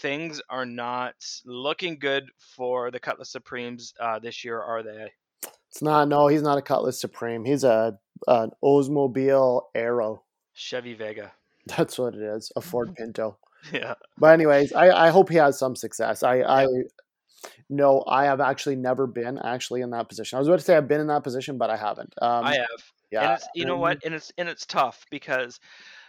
[0.00, 5.12] things are not looking good for the Cutlass Supremes uh, this year, are they?
[5.70, 6.08] It's not.
[6.08, 7.44] No, he's not a Cutlass Supreme.
[7.44, 10.24] He's a an Oldsmobile Arrow.
[10.52, 11.32] Chevy Vega.
[11.66, 12.50] That's what it is.
[12.56, 13.38] A Ford Pinto.
[13.72, 13.94] Yeah.
[14.18, 16.22] But anyways, I, I hope he has some success.
[16.22, 16.66] I, I
[17.68, 20.36] No, I have actually never been actually in that position.
[20.36, 22.14] I was about to say I've been in that position, but I haven't.
[22.20, 22.66] Um, I have.
[23.10, 24.04] yeah, And it's you know what?
[24.04, 25.60] And it's and it's tough because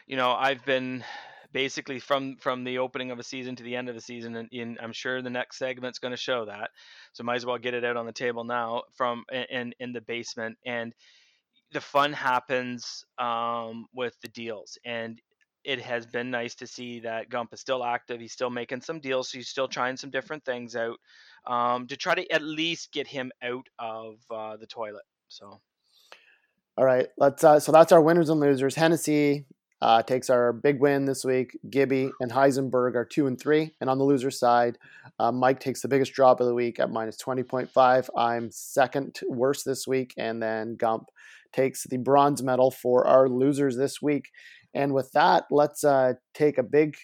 [0.08, 1.04] you know, I've been
[1.52, 4.50] basically from from the opening of a season to the end of a season and,
[4.52, 6.70] and I'm sure the next segment's going to show that.
[7.14, 10.02] So might as well get it out on the table now from in in the
[10.02, 10.94] basement and
[11.74, 15.22] the fun happens um, with the deals and
[15.64, 18.20] it has been nice to see that Gump is still active.
[18.20, 19.30] He's still making some deals.
[19.30, 20.98] So he's still trying some different things out
[21.46, 25.04] um, to try to at least get him out of uh, the toilet.
[25.28, 25.62] So
[26.78, 27.44] All right, let's.
[27.44, 28.76] Uh, so that's our winners and losers.
[28.76, 29.46] Hennessy
[29.82, 31.58] uh, takes our big win this week.
[31.70, 34.78] Gibby and Heisenberg are two and three, and on the loser side,
[35.20, 38.10] uh, Mike takes the biggest drop of the week at minus twenty point five.
[38.16, 41.06] I'm second worst this week, and then Gump
[41.52, 44.30] takes the bronze medal for our losers this week.
[44.74, 46.96] And with that, let's uh, take a big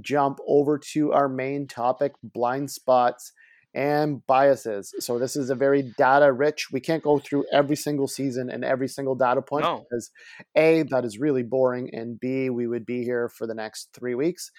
[0.00, 3.32] jump over to our main topic: blind spots
[3.74, 4.92] and biases.
[4.98, 6.68] So this is a very data rich.
[6.72, 9.78] We can't go through every single season and every single data point No.
[9.88, 10.10] because
[10.56, 14.14] a that is really boring, and b we would be here for the next three
[14.14, 14.50] weeks.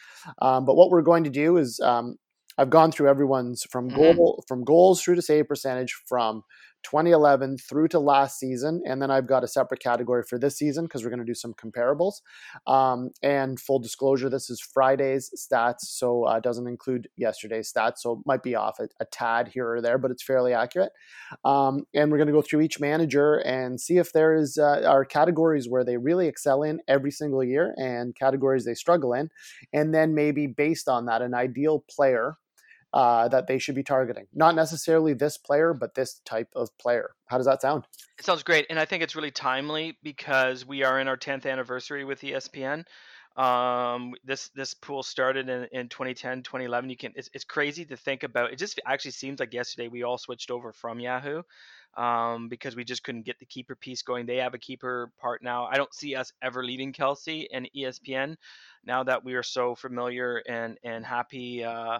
[0.41, 2.15] Um, but what we're going to do is um,
[2.57, 4.43] I've gone through everyone's from Mhm.
[4.47, 6.43] from goals through to save percentage from
[6.83, 10.85] 2011 through to last season, and then I've got a separate category for this season
[10.85, 12.21] because we're going to do some comparables.
[12.67, 18.13] Um, and full disclosure, this is Friday's stats, so uh, doesn't include yesterday's stats, so
[18.13, 20.91] it might be off a, a tad here or there, but it's fairly accurate.
[21.43, 24.83] Um, and we're going to go through each manager and see if there is uh,
[24.85, 29.29] are categories where they really excel in every single year and categories they struggle in,
[29.71, 32.37] and then maybe based on that, an ideal player
[32.93, 34.27] uh, that they should be targeting.
[34.33, 37.11] Not necessarily this player, but this type of player.
[37.25, 37.85] How does that sound?
[38.19, 41.49] It sounds great, and I think it's really timely because we are in our 10th
[41.49, 42.85] anniversary with ESPN.
[43.35, 46.89] Um, this this pool started in, in 2010, 2011.
[46.89, 48.53] You can it's, it's crazy to think about.
[48.53, 51.41] It just actually seems like yesterday we all switched over from Yahoo
[51.97, 54.25] um, because we just couldn't get the keeper piece going.
[54.25, 55.65] They have a keeper part now.
[55.65, 58.35] I don't see us ever leaving Kelsey and ESPN
[58.85, 61.63] now that we are so familiar and and happy.
[61.63, 61.99] Uh,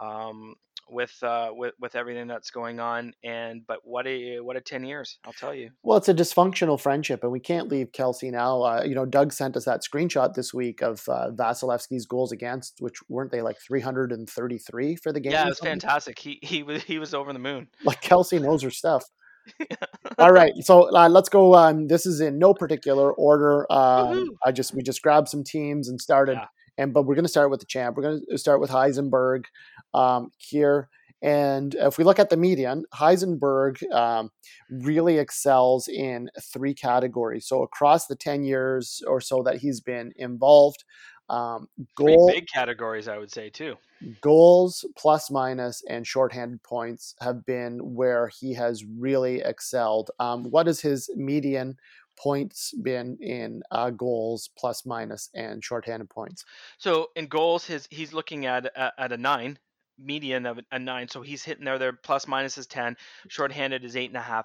[0.00, 0.54] um,
[0.90, 4.84] with uh with with everything that's going on and but what a what a 10
[4.84, 8.62] years i'll tell you Well, it's a dysfunctional friendship, and we can't leave Kelsey now.
[8.62, 12.80] Uh, you know, Doug sent us that screenshot this week of uh, Vasilevsky's goals against,
[12.80, 15.32] which weren't they like 333 for the game?
[15.32, 18.62] yeah it was fantastic he he was he was over the moon Like Kelsey knows
[18.62, 19.04] her stuff.
[20.18, 21.54] All right, so uh, let's go.
[21.54, 23.70] Um, this is in no particular order.
[23.72, 24.30] Um.
[24.44, 26.46] I just we just grabbed some teams and started, Yeah.
[26.78, 27.96] and but we're going to start with the champ.
[27.96, 29.44] We're going to start with Heisenberg
[29.92, 30.88] um, here.
[31.22, 34.30] And if we look at the median, Heisenberg um,
[34.70, 37.46] really excels in three categories.
[37.46, 40.84] So across the ten years or so that he's been involved,
[41.28, 43.76] um, Three big categories i would say too
[44.20, 50.10] goals, plus minus, and shorthanded points have been where he has really excelled.
[50.18, 51.76] Um, what has his median
[52.16, 56.44] points been in uh, goals, plus minus, and shorthanded points?
[56.78, 59.58] so in goals his he's looking at at, at a nine
[59.98, 62.96] median of a nine so he's hitting there there plus minus is 10
[63.28, 64.44] shorthanded is eight and a half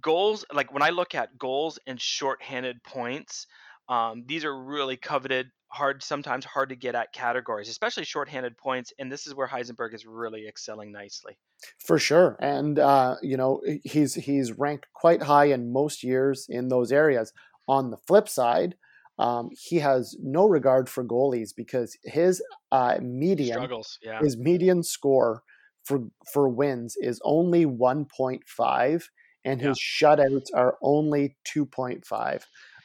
[0.00, 3.46] goals like when i look at goals and shorthanded points
[3.88, 8.92] um, these are really coveted hard sometimes hard to get at categories especially shorthanded points
[8.98, 11.36] and this is where heisenberg is really excelling nicely.
[11.78, 16.68] For sure, and uh, you know he's he's ranked quite high in most years in
[16.68, 17.32] those areas.
[17.68, 18.74] On the flip side,
[19.18, 22.42] um, he has no regard for goalies because his
[22.72, 24.20] uh, median struggles yeah.
[24.20, 25.42] his median score
[25.84, 29.04] for for wins is only 1.5
[29.44, 32.42] and his shutouts are only 2.5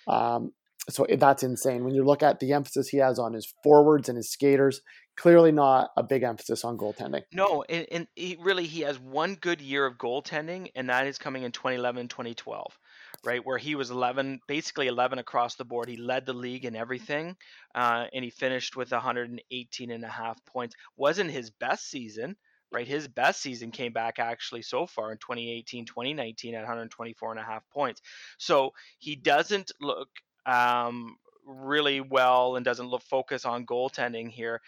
[0.07, 0.51] um,
[0.89, 4.17] so that's insane when you look at the emphasis he has on his forwards and
[4.17, 4.81] his skaters
[5.17, 9.35] clearly not a big emphasis on goaltending No, and, and he really he has one
[9.35, 12.79] good year of goaltending, and that is coming in 2011, 2012,
[13.25, 15.89] right where he was 11, basically 11 across the board.
[15.89, 17.35] He led the league in everything,
[17.75, 20.75] uh, and he finished with 118 and a half points.
[20.95, 22.37] Wasn't his best season,
[22.71, 22.87] right?
[22.87, 27.43] His best season came back actually so far in 2018, 2019 at 124 and a
[27.43, 28.01] half points.
[28.37, 30.09] So he doesn't look
[30.47, 34.59] um, really well and doesn't look focus on goaltending here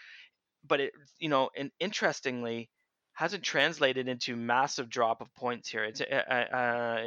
[0.66, 2.68] but it you know and interestingly
[3.14, 5.84] hasn't translated into massive drop of points here.
[5.84, 7.02] It's uh, uh,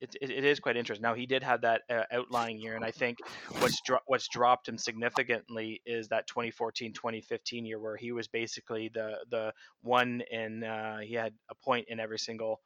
[0.00, 1.02] it, it, it is quite interesting.
[1.02, 3.18] Now he did have that uh, outlying year and i think
[3.58, 9.16] what's dro- what's dropped him significantly is that 2014-2015 year where he was basically the
[9.30, 12.60] the one in uh, he had a point in every single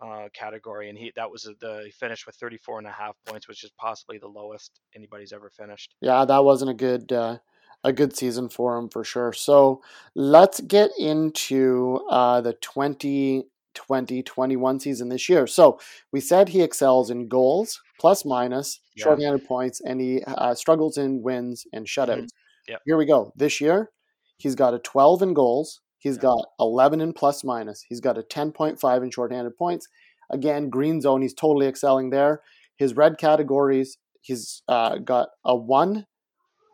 [0.00, 3.46] uh, category and he that was the he finished with 34 and a half points
[3.46, 7.36] which is possibly the lowest anybody's ever finished yeah that wasn't a good uh,
[7.84, 9.32] a good season for him for sure.
[9.32, 9.82] So
[10.14, 15.46] let's get into uh, the 2020 21 season this year.
[15.46, 15.80] So
[16.12, 19.04] we said he excels in goals, plus minus, Yeah.
[19.04, 22.28] shorthanded points, and he uh, struggles in wins and shutouts.
[22.68, 22.82] Yep.
[22.84, 23.32] Here we go.
[23.36, 23.90] This year,
[24.36, 25.80] he's got a 12 in goals.
[26.00, 26.22] He's Yeah.
[26.22, 27.82] got 11 in plus minus.
[27.88, 29.86] He's got a 10.5 in shorthanded points.
[30.30, 32.42] Again, green zone, he's totally excelling there.
[32.76, 36.06] His red categories, he's uh, got a 1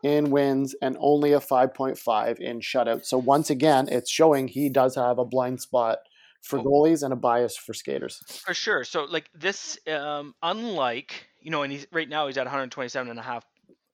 [0.02, 3.06] in wins and only a 5.5 in shutouts.
[3.06, 5.98] So once again, it's showing he does have a blind spot
[6.42, 6.62] for Oh.
[6.64, 8.18] goalies and a bias for skaters.
[8.44, 8.84] For sure.
[8.84, 13.18] So like this, um, unlike you know, and he's right now he's at 127 and
[13.18, 13.44] a half,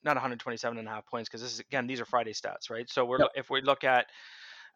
[0.04, 2.90] not 127 and a half points because this is again these are Friday stats, right?
[2.90, 3.28] So we're Yep.
[3.36, 4.06] if we look at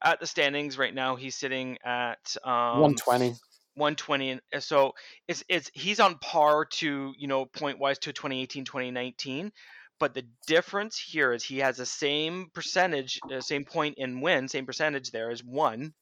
[0.02, 3.34] at the standings right now, he's sitting at um, 120.
[3.76, 4.94] 120 and uh, so
[5.28, 9.52] it's it's he's on par to you know point wise to 2018 2019
[9.98, 14.48] but the difference here is he has the same percentage uh, same point in win
[14.48, 15.92] same percentage there as one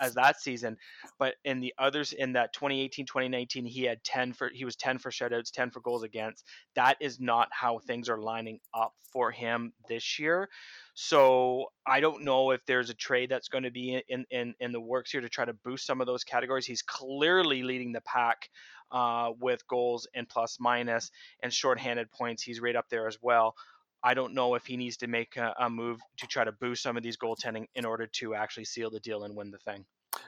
[0.00, 0.76] as, that season
[1.18, 4.98] but in the others in that 2018 2019 he had 10 for he was 10
[4.98, 9.30] for shutouts 10 for goals against that is not how things are lining up for
[9.30, 10.48] him this year
[10.94, 14.70] so I don't know if there's a trade that's going to be in, in, in
[14.70, 16.66] the works here to try to boost some of those categories.
[16.66, 18.48] He's clearly leading the pack
[18.92, 21.10] uh, with goals and plus minus
[21.42, 22.44] and shorthanded points.
[22.44, 23.56] He's right up there as well.
[24.04, 26.82] I don't know if he needs to make a, a move to try to boost
[26.82, 29.86] some of these goaltending in order to actually seal the deal and win the thing.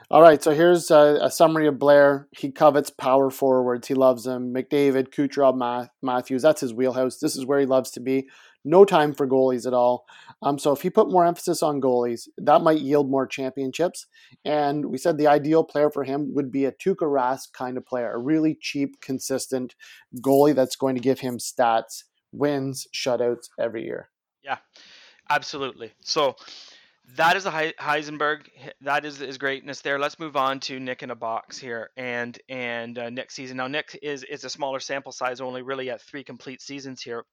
[0.09, 2.27] All right, so here's a, a summary of Blair.
[2.31, 3.87] He covets power forwards.
[3.87, 4.53] He loves them.
[4.53, 6.41] McDavid, Kucherov, Ma- Matthews.
[6.41, 7.19] That's his wheelhouse.
[7.19, 8.27] This is where he loves to be.
[8.65, 10.05] No time for goalies at all.
[10.41, 14.07] Um, so if he put more emphasis on goalies, that might yield more championships.
[14.43, 17.85] And we said the ideal player for him would be a Tuukka Rask kind of
[17.85, 19.75] player, a really cheap, consistent
[20.21, 24.09] goalie that's going to give him stats, wins, shutouts every year.
[24.43, 24.57] Yeah,
[25.29, 25.91] absolutely.
[26.01, 26.35] So
[27.15, 28.47] that is a Heisenberg.
[28.81, 29.97] That is his greatness there.
[29.97, 33.57] Let's move on to Nick in a box here, and and uh, Nick season.
[33.57, 37.23] Now Nick is is a smaller sample size, only really at three complete seasons here,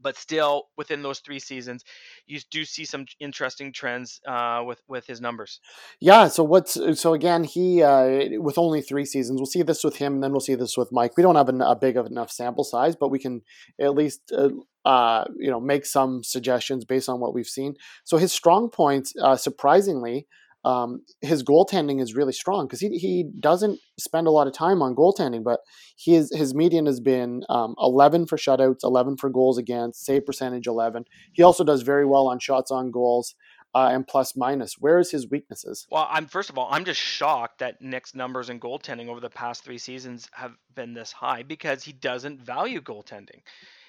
[0.00, 1.84] but still within those three seasons,
[2.26, 5.60] you do see some interesting trends uh, with with his numbers.
[6.00, 6.28] Yeah.
[6.28, 7.44] So what's so again?
[7.44, 9.40] He uh, with only three seasons.
[9.40, 11.16] We'll see this with him, and then we'll see this with Mike.
[11.16, 13.42] We don't have an, a big of enough sample size, but we can
[13.80, 14.50] at least uh,
[14.84, 17.74] uh, you know make some suggestions based on what we've seen.
[18.04, 20.26] So his strong points, uh, surprisingly.
[20.66, 24.82] Um, his goaltending is really strong because he, he doesn't spend a lot of time
[24.82, 25.60] on goaltending, but
[25.96, 30.66] his his median has been um, 11 for shutouts, 11 for goals against, save percentage
[30.66, 31.04] 11.
[31.32, 33.36] He also does very well on shots on goals
[33.76, 34.74] uh, and plus minus.
[34.76, 35.86] Where is his weaknesses?
[35.88, 39.30] Well, I'm first of all, I'm just shocked that Nick's numbers in goaltending over the
[39.30, 43.42] past three seasons have been this high because he doesn't value goaltending.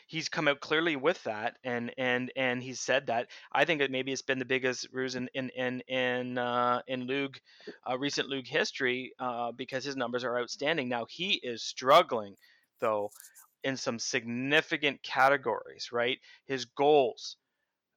[0.08, 3.28] He's come out clearly with that, and and and he's said that.
[3.52, 7.08] I think that maybe it's been the biggest ruse in in in in uh, in
[7.08, 7.38] LOOG,
[7.90, 10.88] uh, recent LOOG history, uh, because his numbers are outstanding.
[10.90, 12.36] Now he is struggling
[12.80, 13.12] though
[13.64, 15.90] in some significant categories.
[15.92, 17.36] Right, his goals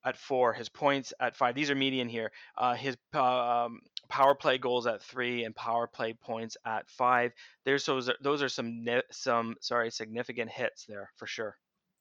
[0.04, 1.54] at four, his points at five.
[1.54, 2.32] These are median here.
[2.56, 7.32] Uh, his um, power play goals at three and power play points at five.
[7.64, 8.08] There's those.
[8.08, 11.56] Are, those are some some sorry significant hits there for sure.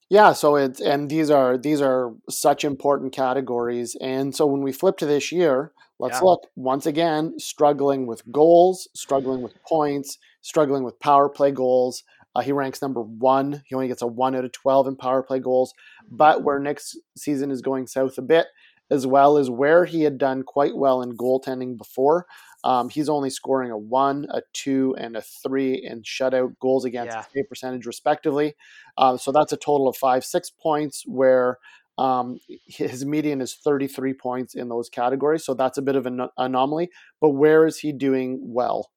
[0.09, 3.95] Yeah, so it's and these are these are such important categories.
[4.01, 6.25] And so when we flip to this year, let's Yeah.
[6.29, 12.03] look once again struggling with goals, struggling with points, struggling with power play goals.
[12.35, 13.63] Uh, he ranks number one.
[13.67, 15.73] He only gets a one out of twelve in power play goals.
[16.09, 18.47] But where next season is going south a bit,
[18.89, 22.25] as well as where he had done quite well in goaltending before.
[22.63, 27.15] Um, he's only scoring a one, a two, and a three in shutout goals against
[27.15, 27.23] Yeah.
[27.33, 28.55] save percentage, respectively.
[28.97, 31.59] Uh, so that's a total of five, six points, where
[31.97, 35.43] um, his median is 33 points in those categories.
[35.43, 36.89] So that's a bit of an anomaly.
[37.19, 38.89] But where is he doing well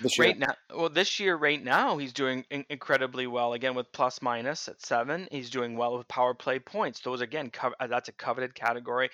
[0.00, 0.28] this year?
[0.28, 3.54] Right now, well, this year, right now, he's doing in- incredibly well.
[3.54, 7.00] Again, with plus minus at seven, he's doing well with power play points.
[7.00, 9.08] Those again, co- uh, that's a coveted category.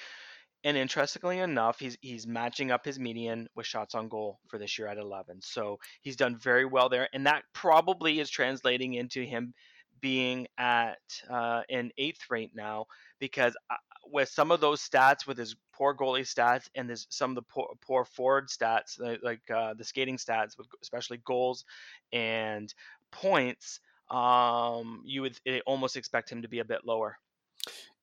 [0.64, 4.78] And interestingly enough, he's he's matching up his median with shots on goal for this
[4.78, 5.41] year at 11.
[5.43, 9.53] So he's done very well there, and that probably is translating into him
[10.01, 10.99] being at
[11.30, 12.86] uh, in eighth right now
[13.18, 13.76] because uh,
[14.11, 17.68] with some of those stats, with his poor goalie stats and some of the poor,
[17.80, 21.64] poor forward stats, like, uh, the skating stats, especially goals
[22.12, 22.74] and
[23.11, 23.80] points,
[24.11, 27.16] um, you would almost expect him to be a bit lower.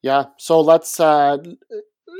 [0.01, 0.25] Yeah.
[0.37, 0.99] So let's.
[0.99, 1.37] Uh,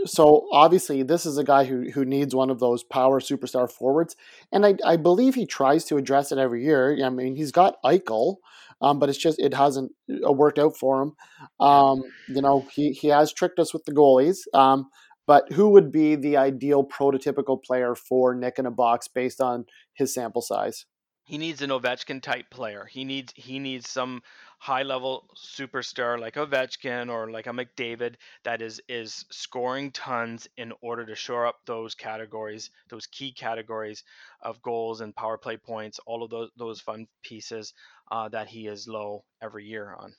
[0.06, 4.16] so obviously, this is a guy who who needs one of those power superstar forwards,
[4.52, 6.98] and I I believe he tries to address it every year.
[7.04, 8.38] I mean, he's got Eichel,
[8.82, 9.92] um, but it's just it hasn't
[10.26, 11.14] uh, worked out for him.
[11.60, 14.39] Um, you know, he he has tricked us with the goalies.
[14.54, 14.89] Um,
[15.28, 19.66] but who would be the ideal prototypical player for Nick in a box based on
[19.94, 20.86] his sample size?
[21.24, 22.86] He needs an Ovechkin type player.
[22.92, 24.24] He needs he needs some
[24.62, 30.72] high level superstar like Ovechkin or like a McDavid that is is scoring tons in
[30.82, 34.03] order to shore up those categories, those key categories
[34.43, 37.74] of goals and power play points, all of those those fun pieces
[38.12, 40.14] uh, that he is low every year on.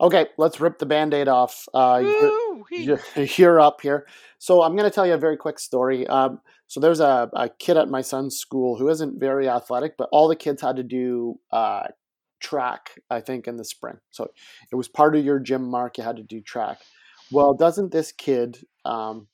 [0.00, 1.68] Okay, let's rip the band-aid off.
[1.72, 2.02] Uh,
[2.68, 3.00] you're,
[3.38, 4.08] you're, up here.
[4.38, 6.04] So I'm going to tell you a very quick story.
[6.08, 10.08] Um, so there's a, a, kid at my son's school who isn't very athletic, but
[10.10, 11.84] all the kids had to do uh,
[12.42, 13.98] track, I think, in the spring.
[14.10, 14.30] So
[14.70, 15.96] it was part of your gym mark.
[15.96, 16.78] You had to do track.
[17.30, 18.58] Well, doesn't this kid?
[18.84, 19.28] Um,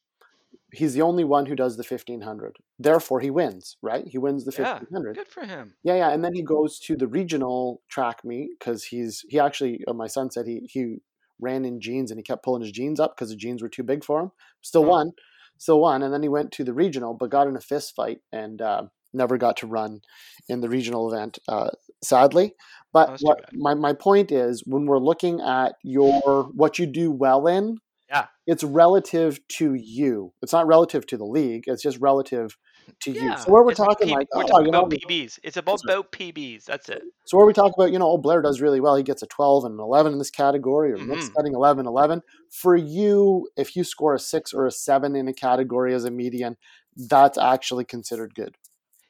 [0.72, 2.58] he's the only one who does the 1500.
[2.78, 4.06] Therefore, he wins, right?
[4.06, 5.16] He wins the yeah, 1500.
[5.16, 5.74] Good for him.
[5.82, 6.10] Yeah, yeah.
[6.10, 9.80] And then he goes to the regional track meet because he's he actually.
[9.88, 10.98] Uh, my son said he he
[11.40, 13.82] ran in jeans and he kept pulling his jeans up because the jeans were too
[13.82, 14.30] big for him.
[14.60, 14.88] Still oh.
[14.88, 15.12] won,
[15.56, 16.02] still won.
[16.02, 18.82] And then he went to the regional, but got in a fist fight and uh,
[19.12, 20.00] never got to run
[20.48, 21.70] in the regional event, uh,
[22.02, 22.54] sadly.
[22.92, 27.46] But what, my, my point is when we're looking at your what you do well
[27.46, 27.78] in,
[28.08, 30.32] yeah, it's relative to you.
[30.42, 31.64] It's not relative to the league.
[31.66, 32.56] It's just relative
[33.00, 33.22] to yeah.
[33.22, 33.38] you.
[33.38, 35.38] So where we're it's talking like, like, we're oh, talking you know, about PBs.
[35.42, 36.64] It's about about PBs.
[36.64, 37.02] That's it.
[37.26, 38.96] So where we talk about, you know, oh, Blair does really well.
[38.96, 41.10] He gets a 12 and an 11 in this category, or mm-hmm.
[41.10, 42.22] Nick's getting 11, 11.
[42.50, 46.10] For you, if you score a six or a seven in a category as a
[46.10, 46.56] median,
[46.96, 48.56] that's actually considered good.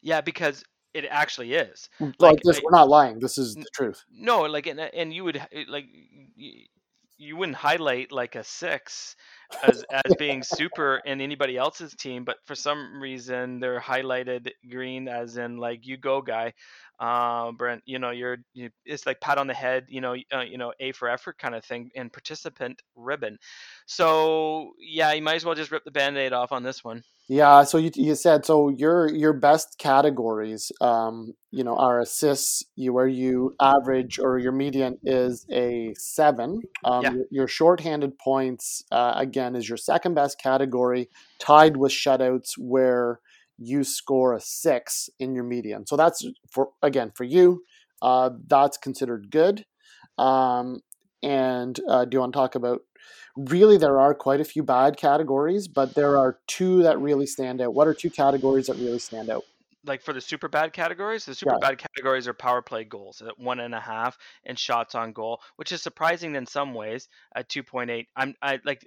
[0.02, 1.88] Yeah, because it actually is.
[2.00, 3.18] Mm, like, like this, we're not lying.
[3.18, 4.04] This is the truth.
[4.10, 5.86] No, like and uh, and you would like
[7.18, 9.16] you wouldn't highlight like a six
[9.62, 15.08] as as being super in anybody else's team, but for some reason they're highlighted green
[15.08, 16.54] as in like you go guy.
[17.00, 20.40] Uh, Brent, you know, you're you, it's like pat on the head, you know, uh,
[20.40, 23.38] you know, A for effort kind of thing, and participant ribbon.
[23.86, 27.02] So yeah, you might as well just rip the band-aid off on this one.
[27.30, 32.64] Yeah, so you, you said so your your best categories, um, you know, are assists.
[32.74, 36.62] You where you average or your median is a seven.
[36.84, 37.12] Um, Yeah.
[37.12, 43.20] your, your shorthanded points uh, again is your second best category, tied with shutouts where
[43.58, 45.86] you score a six in your median.
[45.86, 47.62] So that's for again for you,
[48.00, 49.64] uh, that's considered good.
[50.16, 50.80] Um,
[51.22, 52.80] and uh, do you want to talk about
[53.36, 57.60] really there are quite a few bad categories, but there are two that really stand
[57.60, 57.74] out.
[57.74, 59.44] What are two categories that really stand out?
[59.84, 61.68] Like for the super bad categories, the super Yeah.
[61.68, 65.40] bad categories are power play goals at one and a half and shots on goal,
[65.56, 68.08] which is surprising in some ways at two point eight.
[68.16, 68.86] I'm I like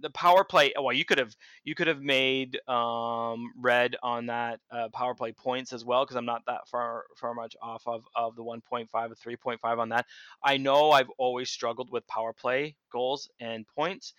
[0.00, 0.72] the power play.
[0.76, 5.32] Well, you could have you could have made um, red on that uh, power play
[5.32, 8.88] points as well because I'm not that far far much off of of the 1.5
[8.92, 10.06] or 3.5 on that.
[10.42, 14.14] I know I've always struggled with power play goals and points,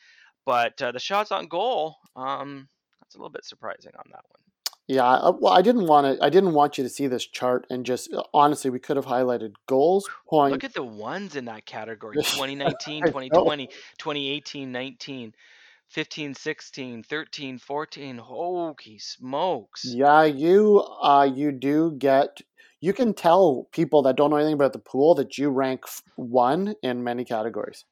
[0.46, 2.68] but uh, the shots on goal, um,
[3.02, 4.49] that's a little bit surprising on that one.
[4.90, 6.26] Yeah, uh, well, I didn't want to.
[6.26, 9.06] I didn't want you to see this chart and just uh, honestly, we could have
[9.06, 10.54] highlighted goals, points.
[10.54, 13.06] Look at the ones in that category 2019, I know.
[13.06, 15.36] 2020, 2018, 19,
[15.90, 18.18] 15, 16, 13, 14.
[18.18, 19.86] Holy smokes.
[19.86, 22.42] Yeah, you uh you do get
[22.82, 25.86] you can tell people that don't know anything about the pool that you rank
[26.16, 27.86] one in many categories.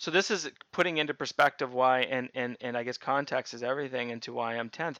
[0.00, 4.10] So this is putting into perspective why and and and I guess context is everything
[4.10, 4.96] into why I'm 10th.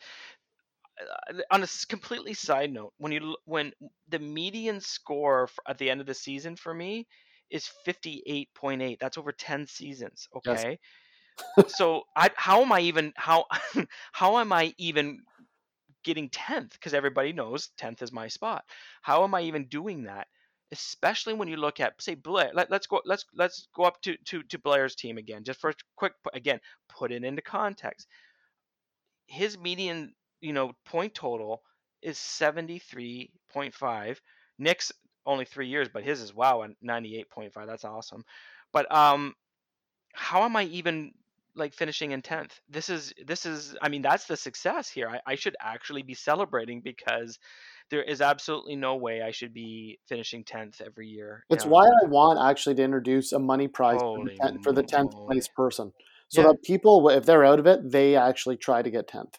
[1.01, 3.72] Uh, On a completely side note, when you when
[4.09, 7.07] the median score at the end of the season for me
[7.51, 8.99] is 58.8.
[8.99, 10.66] That's over 10 seasons, Yes.
[10.66, 10.78] okay?
[11.68, 13.47] So I how am I even how
[14.12, 15.20] how am I even
[16.05, 18.64] getting 10th because everybody knows 10th is my spot.
[19.03, 20.28] How am I even doing that?
[20.72, 22.51] Especially when you look at say Blair.
[22.55, 25.45] Let, let's go let's let's go up to, to to Blair's team again.
[25.45, 28.07] Just for a quick again, put it into context.
[29.26, 31.62] His median, you know, point total
[32.03, 34.20] is 73.5.
[34.59, 34.93] Nick's
[35.26, 37.66] only 3 years, but his is wow at 98.5.
[37.66, 38.24] That's awesome.
[38.72, 39.34] But um
[40.14, 41.12] how am I even
[41.55, 42.61] like finishing in 10th?
[42.68, 45.09] This is this is I mean that's the success here.
[45.09, 47.38] I, I should actually be celebrating because
[47.90, 51.45] there is absolutely no way I should be finishing 10th every year.
[51.51, 54.82] It's why I want actually to introduce a money prize for the, holy for the
[54.82, 55.93] 10th place person.
[56.28, 56.49] So Yeah.
[56.49, 59.38] that people, if they're out of it, they actually try to get 10th.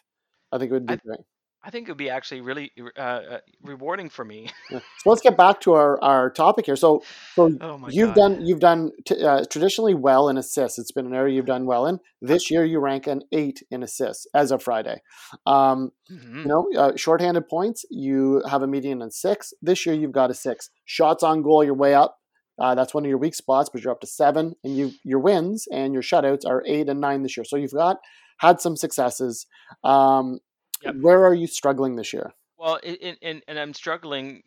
[0.52, 1.20] I think it would be I great.
[1.66, 4.50] I think it would be actually really uh, uh, rewarding for me.
[4.70, 4.80] Yeah.
[4.98, 6.76] So let's get back to our, our topic here.
[6.76, 7.02] So,
[7.34, 8.14] so oh you've god.
[8.14, 10.78] done you've done t- uh, traditionally well in assists.
[10.78, 12.00] It's been an area you've done well in.
[12.20, 15.00] This year, you rank an eight in assists as of Friday.
[15.46, 16.42] Um, Mhm.
[16.42, 19.54] you know, uh, shorthanded points, you have a median in six.
[19.62, 20.68] This year, you've got a six.
[20.84, 22.18] Shots on goal, you're way up.
[22.58, 25.18] Uh, that's one of your weak spots, but you're up to seven, and you your
[25.18, 27.44] wins and your shutouts are eight and nine this year.
[27.44, 27.96] So you've got
[28.38, 29.46] had some successes.
[29.82, 30.40] Um,
[30.84, 30.96] Yep.
[30.96, 32.32] Where are you struggling this year?
[32.58, 34.42] Well, and and, and I'm struggling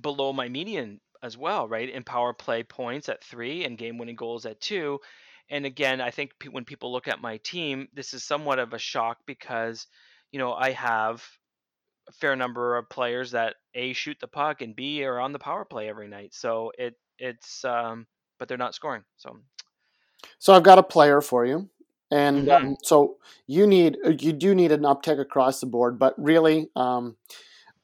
[0.00, 1.88] below my median as well, right?
[1.88, 5.00] In power play points at three and game winning goals at two.
[5.48, 8.78] And again, I think when people look at my team, this is somewhat of a
[8.78, 9.86] shock because,
[10.32, 11.24] you know, I have
[12.08, 15.38] a fair number of players that a shoot the puck and b are on the
[15.38, 16.34] power play every night.
[16.34, 18.06] So it it's um,
[18.38, 19.02] but they're not scoring.
[19.16, 19.36] So
[20.38, 21.70] So I've got a player for you.
[22.10, 22.52] And Mhm.
[22.52, 27.16] um, so you need you do need an uptick across the board, but really, um,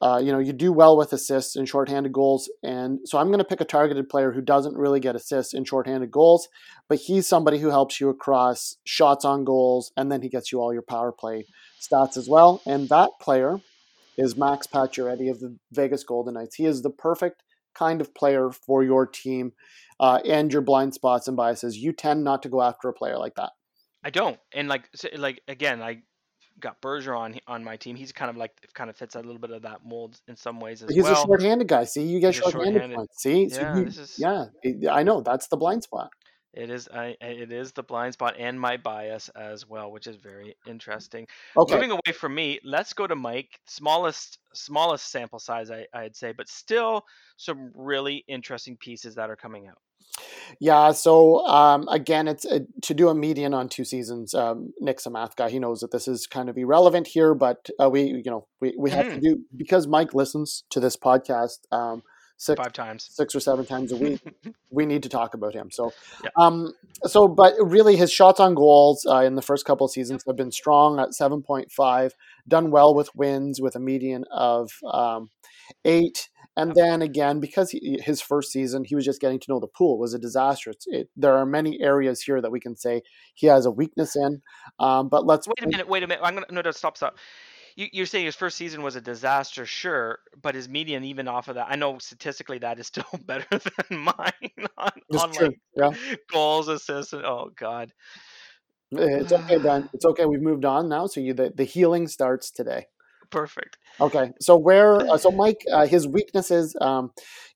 [0.00, 2.50] uh, you know, you do well with assists and shorthanded goals.
[2.62, 5.66] And so I'm going to pick a targeted player who doesn't really get assists and
[5.66, 6.48] shorthanded goals,
[6.88, 10.60] but he's somebody who helps you across shots on goals, and then he gets you
[10.60, 11.46] all your power play
[11.80, 12.62] stats as well.
[12.66, 13.60] And that player
[14.18, 16.56] is Max Pacioretty of the Vegas Golden Knights.
[16.56, 17.42] He is the perfect
[17.74, 19.52] kind of player for your team
[20.00, 21.78] uh, and your blind spots and biases.
[21.78, 23.52] You tend not to go after a player like that.
[24.04, 24.38] I don't.
[24.52, 26.02] And like so, like again, I
[26.60, 27.96] got Bergeron on my team.
[27.96, 30.60] He's kind of like kind of fits a little bit of that mold in some
[30.60, 31.12] ways as He's well.
[31.12, 31.84] a short-handed guy.
[31.84, 33.08] See, you get short-handed short-handed.
[33.16, 36.10] See, So Yeah, you- is- yeah, I know that's the blind spot.
[36.54, 40.16] It is I it is the blind spot and my bias as well, which is
[40.16, 41.26] very interesting.
[41.56, 43.60] Okay, Moving away from me, let's go to Mike.
[43.66, 47.04] Smallest smallest sample size I, I'd say, but still
[47.36, 49.78] some really interesting pieces that are coming out.
[50.60, 50.92] yeah.
[50.92, 54.34] So um, again, it's uh, to do a median on two seasons.
[54.34, 55.50] Um, Nick's a math guy.
[55.50, 58.74] He knows that this is kind of irrelevant here, but uh, we, you know, we,
[58.78, 59.20] we have to Mhm.
[59.20, 62.02] do because Mike listens to this podcast um,
[62.42, 63.08] six Five times.
[63.10, 64.20] six or seven times a week.
[64.70, 65.70] we need to talk about him.
[65.70, 65.92] So,
[66.24, 66.30] Yeah.
[66.36, 66.72] um,
[67.04, 70.36] so, but really, his shots on goals uh, in the first couple of seasons have
[70.36, 72.14] been strong at seven point five.
[72.48, 75.30] Done well with wins with a median of um,
[75.84, 76.28] eight.
[76.54, 79.66] And then again, because he, his first season, he was just getting to know the
[79.68, 80.70] pool was a disaster.
[80.70, 83.00] It's, it, there are many areas here that we can say
[83.34, 84.42] he has a weakness in.
[84.78, 86.22] Um, but let's Wait a minute, wait a minute.
[86.22, 87.16] I'm gonna no no stop stop.
[87.76, 91.48] You, you're saying his first season was a disaster, sure, but his median even off
[91.48, 94.14] of that, I know statistically that is still better than mine
[94.76, 95.90] on, on like yeah.
[96.30, 97.92] goals, assists, and oh god.
[98.92, 99.88] It's okay, Ben.
[99.94, 100.26] It's okay.
[100.26, 101.06] We've moved on now.
[101.06, 102.86] So you, the, the healing starts today.
[103.30, 103.78] Perfect.
[104.00, 107.12] Okay, so where uh, so Mike, uh, his weaknesses, um,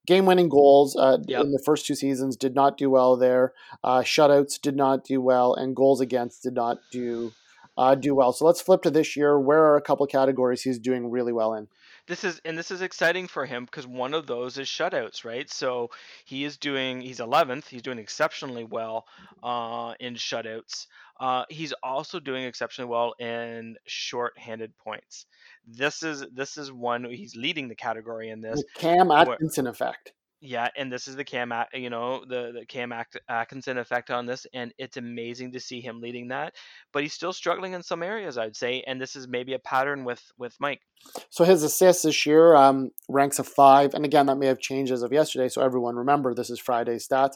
[0.06, 1.44] game-winning goals uh, Yep.
[1.44, 3.52] in the first two seasons did not do well there.
[3.84, 7.32] Uh, shutouts did not do well, and goals against did not do
[7.76, 8.32] uh, do well.
[8.32, 9.38] So let's flip to this year.
[9.38, 11.68] Where are a couple categories he's doing really well in?
[12.06, 15.50] This is and this is exciting for him because one of those is shutouts, right?
[15.50, 15.90] So
[16.24, 17.66] he is doing he's 11th.
[17.66, 19.06] He's doing exceptionally well
[19.42, 20.86] uh, in shutouts.
[21.18, 25.26] Uh, he's also doing exceptionally well in short-handed points.
[25.66, 28.60] This is this is one he's leading the category in this.
[28.60, 30.12] The Cam Atkinson effect.
[30.46, 32.92] Yeah, and this is the Cam, you know, the the Cam
[33.28, 36.54] Atkinson effect on this, and it's amazing to see him leading that.
[36.92, 40.04] But he's still struggling in some areas, I'd say, and this is maybe a pattern
[40.04, 40.82] with with Mike.
[41.30, 44.92] So his assists this year um, ranks a five, and again that may have changed
[44.92, 45.48] as of yesterday.
[45.48, 47.34] So everyone remember this is Friday's stats.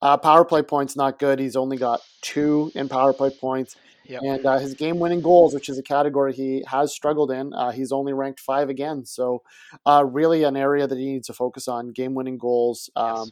[0.00, 1.40] Uh, power play points not good.
[1.40, 4.22] He's only got two in power play points, Yep.
[4.24, 7.92] and uh, his game-winning goals, which is a category he has struggled in, uh, he's
[7.92, 9.04] only ranked five again.
[9.04, 9.42] So
[9.86, 12.90] uh, really an area that he needs to focus on game-winning goals.
[12.96, 13.30] Um, Yes.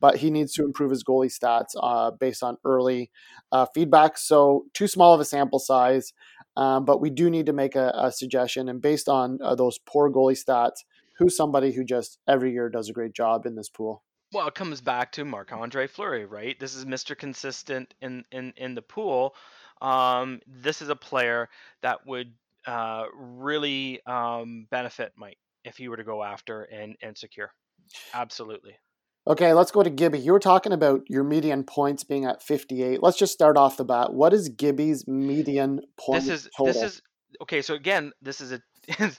[0.00, 3.10] But he needs to improve his goalie stats uh, based on early
[3.52, 4.18] uh, feedback.
[4.18, 6.12] So too small of a sample size.
[6.56, 9.78] Um, but we do need to make a, a suggestion, and based on uh, those
[9.78, 10.84] poor goalie stats,
[11.18, 14.02] who's somebody who just every year does a great job in this pool?
[14.32, 16.58] Well, it comes back to Marc Andre Fleury, right?
[16.58, 17.16] This is Mr.
[17.16, 19.34] Consistent in in in the pool.
[19.82, 21.48] Um, this is a player
[21.82, 22.32] that would
[22.66, 27.52] uh, really um, benefit Mike if he were to go after and and secure.
[28.14, 28.76] Absolutely.
[29.26, 30.18] Okay, let's go to Gibby.
[30.18, 33.00] You were talking about your median points being at 58.
[33.02, 34.12] Let's just start off the bat.
[34.12, 36.72] What is Gibby's median point this is total?
[36.72, 37.02] this is
[37.42, 37.62] okay.
[37.62, 38.60] So again, this is a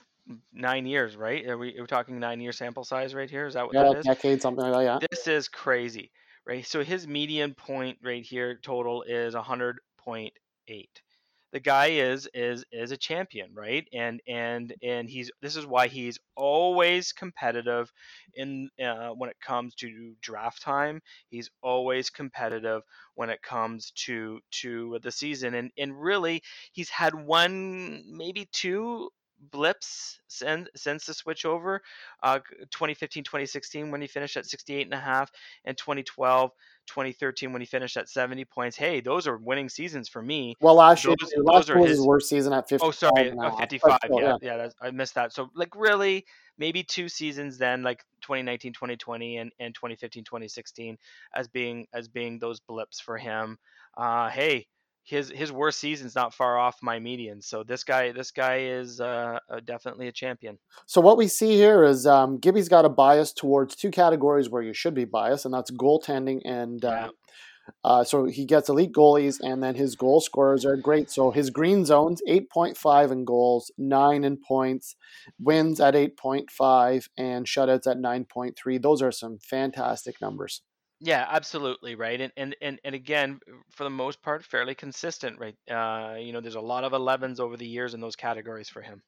[0.52, 1.46] nine years, right?
[1.46, 3.46] Are we are we talking nine year sample size right here?
[3.46, 4.04] Is that what yeah, that is?
[4.04, 4.82] decade, something like that.
[4.84, 5.06] Yeah.
[5.10, 6.10] This is crazy,
[6.46, 6.66] right?
[6.66, 10.30] So his median point right here total is 100.8.
[11.54, 13.86] The guy is is is a champion, right?
[13.92, 17.92] And and and he's this is why he's always competitive
[18.34, 21.00] in uh, when it comes to draft time.
[21.30, 22.82] He's always competitive
[23.14, 26.42] when it comes to to the season, and and really
[26.72, 29.10] he's had one maybe two
[29.50, 31.82] blips since since the switch over.
[32.22, 32.40] Uh,
[32.72, 35.30] 2015, 2016 when he finished at 68 and a half,
[35.64, 36.50] and 2012,
[36.86, 38.76] 2013 when he finished at 70 points.
[38.76, 40.54] Hey, those are winning seasons for me.
[40.60, 42.86] Well, last year, Those- last year was his- worst season at 55.
[42.88, 43.58] Oh, sorry, half.
[43.58, 43.98] 55.
[44.04, 45.32] Still, yeah, yeah, that's, I missed that.
[45.32, 46.24] So, like, really,
[46.58, 50.98] maybe two seasons then, like 2019, 2020, and, and 2015, 2016,
[51.34, 53.58] as being as being those blips for him.
[53.96, 54.66] Uh, hey,
[55.04, 57.42] his his worst season's not far off my median.
[57.42, 60.58] So this guy this guy is uh, uh, definitely a champion.
[60.86, 64.62] So what we see here is um, Gibby's got a bias towards two categories where
[64.62, 67.06] you should be biased, and that's goaltending and Yeah.
[67.06, 67.10] uh,
[67.82, 71.10] uh, so he gets elite goalies, and then his goal scorers are great.
[71.10, 74.96] So his green zones eight point five in goals, nine in points,
[75.38, 78.76] wins at eight point five, and shutouts at nine point three.
[78.78, 80.62] Those are some fantastic numbers.
[81.00, 83.40] Yeah, absolutely right, and and and and again,
[83.70, 85.56] for the most part, fairly consistent, right?
[85.70, 88.80] Uh, you know, there's a lot of 11s over the years in those categories for
[88.80, 89.02] him.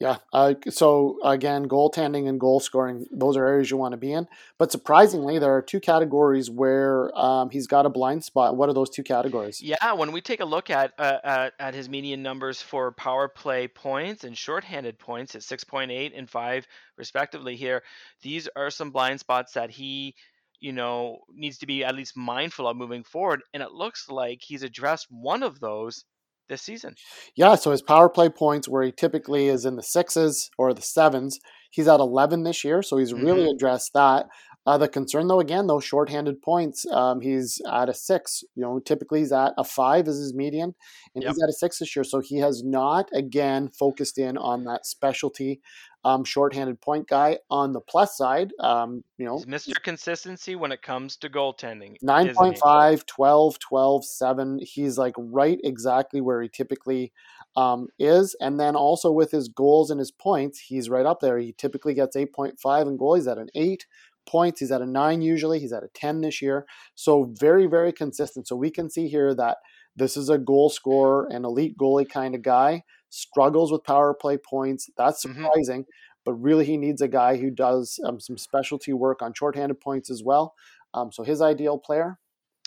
[0.00, 0.16] Yeah.
[0.32, 4.26] Uh, so again, goaltending and goal scoring, those are areas you want to be in.
[4.56, 8.56] But surprisingly, there are two categories where um, he's got a blind spot.
[8.56, 9.60] What are those two categories?
[9.60, 13.28] Yeah, when we take a look at uh, at, at his median numbers for power
[13.28, 16.66] play points and shorthanded points at 6.8 and 5
[16.96, 17.82] respectively here,
[18.22, 20.14] these are some blind spots that he,
[20.60, 24.40] you know, needs to be at least mindful of moving forward and it looks like
[24.42, 26.04] he's addressed one of those
[26.50, 26.94] this season.
[27.34, 27.54] Yeah.
[27.54, 31.38] So his power play points, where he typically is in the sixes or the sevens,
[31.70, 32.82] he's at 11 this year.
[32.82, 33.56] So he's really mm-hmm.
[33.56, 34.26] addressed that.
[34.70, 38.44] Uh, the concern, though, again, those shorthanded points, um, he's at a six.
[38.54, 40.76] You know, typically he's at a five is his median,
[41.16, 41.32] and Yep.
[41.32, 42.04] he's at a six this year.
[42.04, 45.60] So he has not again focused in on that specialty
[46.04, 47.38] um, shorthanded point guy.
[47.50, 49.82] On the plus side, um, you know, He's Mr.
[49.82, 51.96] Consistency when it comes to goaltending.
[52.00, 57.12] isn't 9.5 12 12 7 he's like right exactly where he typically
[57.56, 61.38] um, is and then also with his goals and his points he's right up there
[61.38, 63.84] he typically gets 8.5 in goal he's at an 8
[64.30, 66.64] points he's at a 9 usually he's at a 10 this year
[66.94, 69.56] so very very consistent so we can see here that
[69.96, 74.36] this is a goal scorer an elite goalie kind of guy struggles with power play
[74.38, 75.34] points that's Mhm.
[75.34, 75.84] surprising
[76.24, 80.10] but really he needs a guy who does um, some specialty work on shorthanded points
[80.10, 80.54] as well
[80.94, 82.18] um, so his ideal player,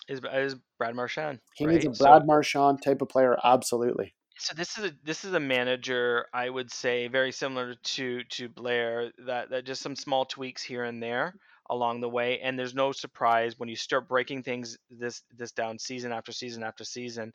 [0.07, 1.39] Is, is Brad Marchand.
[1.55, 1.73] he right?
[1.73, 4.15] needs a So- Brad Marchand type of player, absolutely.
[4.37, 8.49] So this is a this is a manager I would say very similar to to
[8.49, 11.35] Blair that that just some small tweaks here and there
[11.69, 15.79] along the way and there's no surprise when you start breaking things this this down
[15.79, 17.31] season after season after season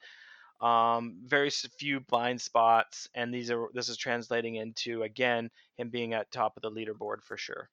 [0.61, 6.15] um very few blind spots and these are this is translating into again him being
[6.15, 7.69] at top of the leaderboard for sure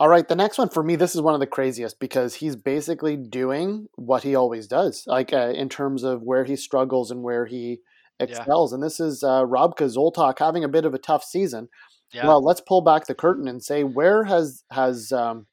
[0.00, 2.56] All right, the next one for me, this is one of the craziest because he's
[2.56, 7.22] basically doing what he always does, like uh, in terms of where he struggles and
[7.22, 7.80] where he
[8.18, 8.72] excels.
[8.72, 11.68] And this is uh, Robka Zoltok having a bit of a tough season.
[12.12, 15.46] yeah Well, let's pull back the curtain and say where has has um,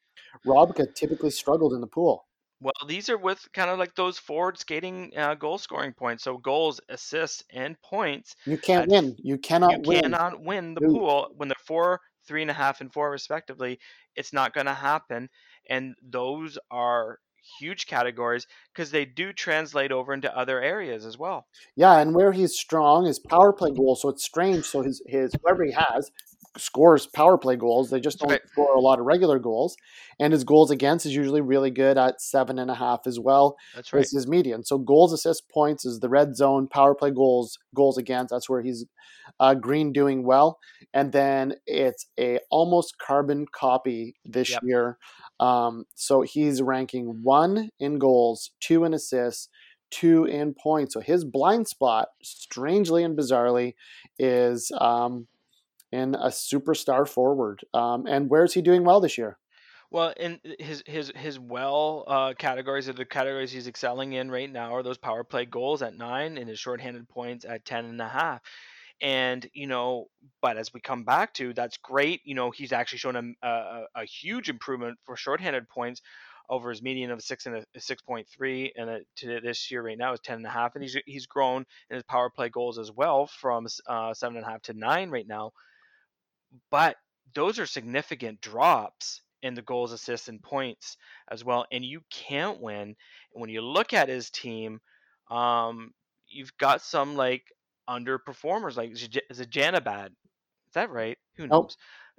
[0.46, 2.26] Robka typically struggled in the pool?
[2.60, 6.24] Well, these are with kind of like those forward skating uh, goal scoring points.
[6.24, 8.34] So goals, assists, and points.
[8.46, 9.16] You can't At- win.
[9.22, 10.02] You cannot you win.
[10.02, 10.92] cannot win the No.
[10.92, 13.78] pool when they're four, three and a half, and four respectively.
[14.16, 15.28] It's not going to happen,
[15.68, 17.20] and those are
[17.60, 21.46] huge categories because they do translate over into other areas as well.
[21.76, 24.02] Yeah, and where he's strong is power play goals.
[24.02, 24.64] So it's strange.
[24.64, 26.10] So his his whoever he has
[26.56, 27.90] scores power play goals.
[27.90, 28.40] They just don't Right.
[28.52, 29.76] score a lot of regular goals.
[30.18, 33.56] And his goals against is usually really good at seven and a half as well.
[33.74, 34.00] That's right.
[34.00, 34.64] This is median.
[34.64, 36.66] So goals, assists, points is the red zone.
[36.68, 38.30] Power play goals, goals against.
[38.30, 38.84] That's where he's
[39.38, 40.58] uh, green doing well.
[40.94, 44.62] And then it's a almost carbon copy this Yep.
[44.64, 44.98] year.
[45.40, 49.48] Um, so he's ranking one in goals, two in assists,
[49.90, 50.94] two in points.
[50.94, 53.74] So his blind spot, strangely and bizarrely,
[54.18, 55.28] is um,
[55.92, 57.64] in a superstar forward.
[57.72, 59.38] Um, and where's he doing well this year?
[59.90, 64.50] Well, in his his his well uh, categories are the categories he's excelling in right
[64.50, 68.00] now are those power play goals at nine and his shorthanded points at ten and
[68.00, 68.42] a half.
[69.00, 70.08] And you know,
[70.42, 72.20] but as we come back to, that's great.
[72.24, 76.02] You know, he's actually shown a a, a huge improvement for shorthanded points
[76.50, 79.82] over his median of six and a six point three, and it, to this year
[79.82, 82.50] right now is ten and a half, and he's he's grown in his power play
[82.50, 85.52] goals as well from uh, seven and a half to nine right now
[86.70, 86.96] but
[87.34, 90.96] those are significant drops in the goals, assists, and points
[91.30, 91.66] as well.
[91.70, 92.80] And you can't win.
[92.80, 92.96] And
[93.34, 94.80] when you look at his team,
[95.30, 95.92] um,
[96.26, 97.44] you've got some like
[97.88, 100.06] underperformers like Z- Zajanabad.
[100.08, 101.18] Is that right?
[101.36, 101.50] Who knows?
[101.50, 101.70] Nope.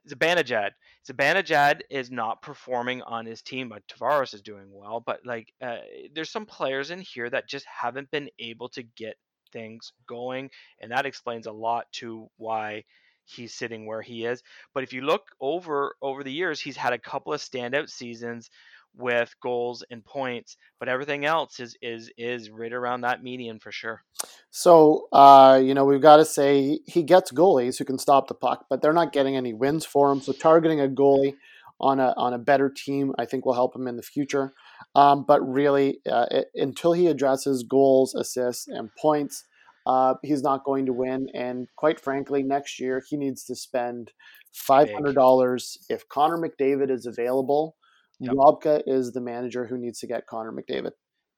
[0.08, 0.72] Zibanejad.
[1.08, 5.02] Zibanejad is not performing on his team, but Tavares is doing well.
[5.06, 5.80] But like, uh,
[6.14, 9.18] there's some players in here that just haven't been able to get
[9.52, 10.50] things going,
[10.80, 12.84] and that explains a lot to why
[13.30, 14.44] he's sitting where he is.
[14.74, 18.50] But if you look over over the years, he's had a couple of standout seasons
[18.98, 23.72] with goals and points, but everything else is is is right around that median for
[23.72, 24.04] sure.
[24.52, 28.34] So, uh, you know, we've got to say he gets goalies who can stop the
[28.34, 30.22] puck, but they're not getting any wins for him.
[30.22, 31.36] So, targeting a goalie
[31.80, 34.54] on a on a better team, I think, will help him in the future.
[34.96, 39.46] Um, but really, uh, it, until he addresses goals, assists, and points,
[39.90, 41.28] uh, he's not going to win.
[41.34, 44.12] And quite frankly, next year he needs to spend
[44.54, 47.76] five hundred dollars if Connor McDavid is available.
[48.20, 48.34] Yep.
[48.34, 50.92] Robka is the manager who needs to get Connor McDavid.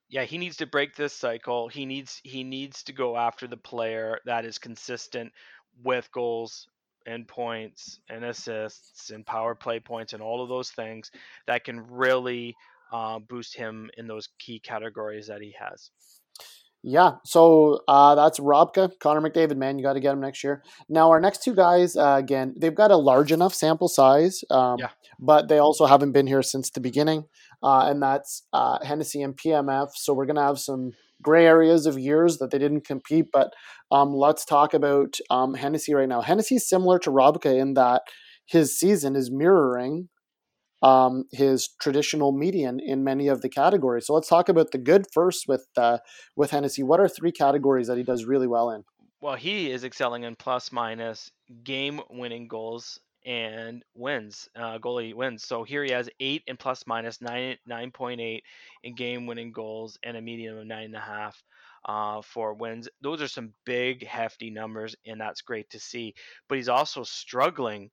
[0.10, 1.70] Yeah, he needs to break this cycle.
[1.70, 5.32] He needs he needs to go after the player that is consistent
[5.82, 6.68] with goals
[7.06, 11.10] and points and assists and power play points and all of those things
[11.47, 12.54] that can really
[12.91, 15.89] uh, boost him in those key categories that he has.
[16.84, 19.55] Yeah, so uh, that's Robka, Connor McDavid.
[19.55, 20.63] Man, you got to get him next year.
[20.89, 24.77] Now, our next two guys, uh, again, they've got a large enough sample size, um,
[24.79, 24.89] yeah.
[25.19, 27.25] but they also haven't been here since the beginning,
[27.61, 29.89] uh, and that's uh, Hennessy and PMF.
[29.93, 33.27] So we're gonna have some gray areas of years that they didn't compete.
[33.32, 33.53] But
[33.91, 36.21] um, let's talk about um, Hennessy right now.
[36.21, 38.01] Hennessy is similar to Robka in that
[38.45, 40.09] his season is mirroring
[40.82, 44.07] um, his traditional median in many of the categories.
[44.07, 45.99] So let's talk about the good first with uh,
[46.36, 46.84] with Hennessy.
[46.84, 48.84] What are three categories that he does really well in?
[49.21, 51.32] Well, he is excelling in plus minus
[51.63, 55.43] game winning goals and wins uh, goalie wins.
[55.43, 58.43] So here he has eight and plus minus nine nine point eight
[58.84, 61.43] in game winning goals and a median of nine and a half
[61.86, 62.89] uh, for wins.
[63.01, 66.15] Those are some big hefty numbers, and that's great to see.
[66.49, 67.91] But he's also struggling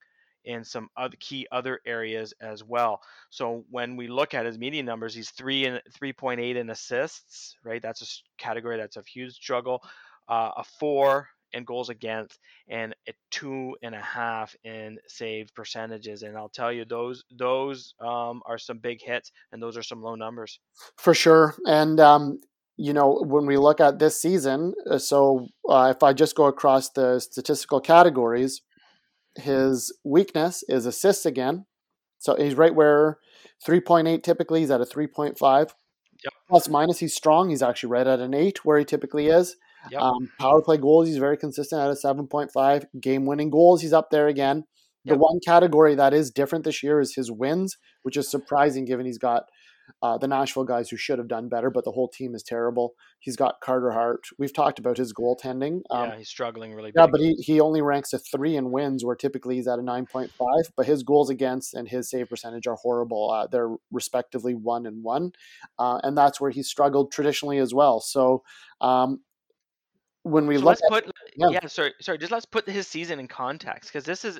[0.48, 3.00] in some other key other areas as well.
[3.30, 6.70] So when we look at his median numbers, he's three and three point eight in
[6.70, 7.82] assists, right?
[7.82, 9.82] That's a category that's a huge struggle.
[10.28, 12.38] Uh, a four in goals against,
[12.68, 16.22] and a two and a half in save percentages.
[16.22, 20.02] And I'll tell you, those those um, are some big hits, and those are some
[20.02, 20.60] low numbers
[20.96, 21.54] for sure.
[21.66, 22.40] And um,
[22.76, 26.44] you know, when we look at this season, uh, so uh, if I just go
[26.44, 28.62] across the statistical categories,
[29.38, 31.66] his weakness is assists again.
[32.18, 33.18] So he's right where
[33.66, 35.38] 3.8 typically, he's at a 3.5.
[36.24, 36.32] Yep.
[36.48, 37.50] Plus minus, he's strong.
[37.50, 39.56] He's actually right at an 8 where he typically is.
[39.90, 40.00] Yep.
[40.02, 42.84] Um, power play goals, he's very consistent at a 7.5.
[43.00, 44.64] Game winning goals, he's up there again.
[45.04, 45.20] The yep.
[45.20, 49.18] one category that is different this year is his wins, which is surprising given he's
[49.18, 49.44] got
[50.02, 52.94] uh, the Nashville guys who should have done better, but the whole team is terrible.
[53.18, 54.26] He's got Carter Hart.
[54.38, 55.80] We've talked about his goaltending.
[55.90, 56.92] Um, yeah, he's struggling really.
[56.94, 59.82] Yeah, but he, he only ranks a three in wins, where typically he's at a
[59.82, 60.70] nine point five.
[60.76, 63.30] But his goals against and his save percentage are horrible.
[63.30, 65.32] Uh, they're respectively one and one,
[65.78, 68.00] uh, and that's where he struggled traditionally as well.
[68.00, 68.42] So.
[68.80, 69.20] Um,
[70.24, 71.48] when we so look let's at, put yeah.
[71.48, 74.38] yeah sorry sorry just let's put his season in context because this is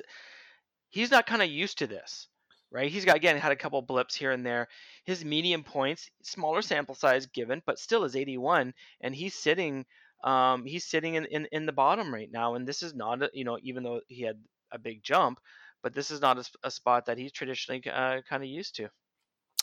[0.89, 2.27] he's not kind of used to this
[2.71, 2.91] right?
[2.91, 4.67] He's got again had a couple blips here and there.
[5.05, 9.85] His median points, smaller sample size given, but still is 81, and he's sitting
[10.23, 12.55] um, he's sitting in, in in the bottom right now.
[12.55, 14.37] And this is not a, you know even though he had
[14.71, 15.39] a big jump,
[15.81, 18.89] but this is not a, a spot that he's traditionally uh, kind of used to.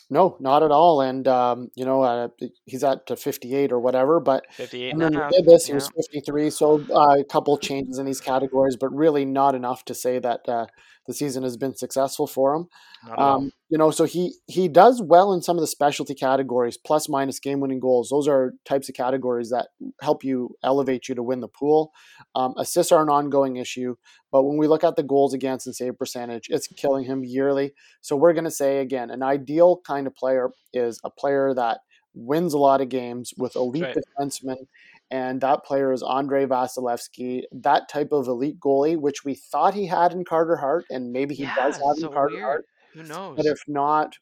[0.08, 1.00] No, not at all.
[1.00, 2.28] And um, you know, uh,
[2.64, 4.20] he's at 58 or whatever.
[4.20, 5.76] But 58 and then he did this, he yeah.
[5.76, 6.50] was 53.
[6.50, 10.48] So uh, a couple changes in these categories, but really not enough to say that
[10.48, 10.66] uh,
[11.06, 12.68] the season has been successful for him.
[13.16, 17.08] Um, you know, so he he does well in some of the specialty categories, plus
[17.08, 18.08] minus game winning goals.
[18.10, 19.68] Those are types of categories that
[20.00, 21.92] help you elevate you to win the pool.
[22.34, 23.96] Um, assists are an ongoing issue,
[24.30, 27.72] but when we look at the goals against and save percentage, it's killing him yearly.
[28.00, 31.80] So we're going to say again, an ideal kind of player is a player that
[32.14, 33.96] wins a lot of games with elite right.
[34.18, 34.66] defensemen
[35.10, 39.86] and that player is Andrei Vasilevskiy, that type of elite goalie, which we thought he
[39.86, 42.44] had in Carter Hart, and maybe he yeah, does have so in Carter weird.
[42.44, 42.64] Hart.
[42.94, 43.36] Who knows?
[43.36, 44.16] But if not,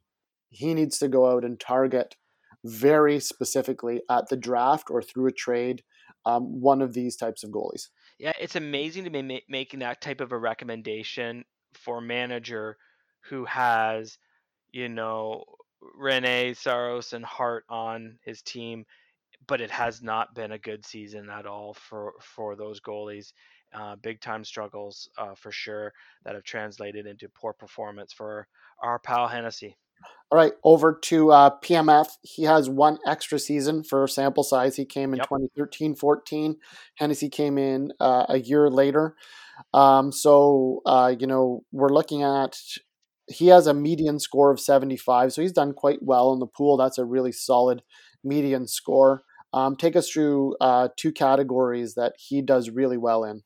[0.50, 2.16] he needs to go out and target
[2.64, 5.82] very specifically at the draft or through a trade
[6.26, 7.88] um, one of these types of goalies.
[8.18, 12.76] Yeah, it's amazing to be ma- making that type of a recommendation for a manager
[13.28, 14.18] who has,
[14.72, 15.44] you know,
[16.00, 18.86] Rinne, Saros, and Hart on his team
[19.46, 23.32] but it has not been a good season at all for for those goalies.
[23.74, 25.92] Uh, big time struggles uh, for sure
[26.24, 28.46] that have translated into poor performance for
[28.82, 29.76] our pal Hennessy.
[30.30, 32.08] All right, over to uh, PMF.
[32.22, 34.76] He has one extra season for sample size.
[34.76, 35.28] He came in yep.
[35.28, 36.56] 2013 14.
[36.96, 39.16] Hennessy came in uh, a year later.
[39.72, 42.58] Um, so, uh, you know, we're looking at
[43.28, 45.32] he has a median score of 75.
[45.32, 46.76] So he's done quite well in the pool.
[46.76, 47.82] That's a really solid
[48.22, 49.22] median score.
[49.54, 53.42] Um, take us through uh, two categories that he does really well in.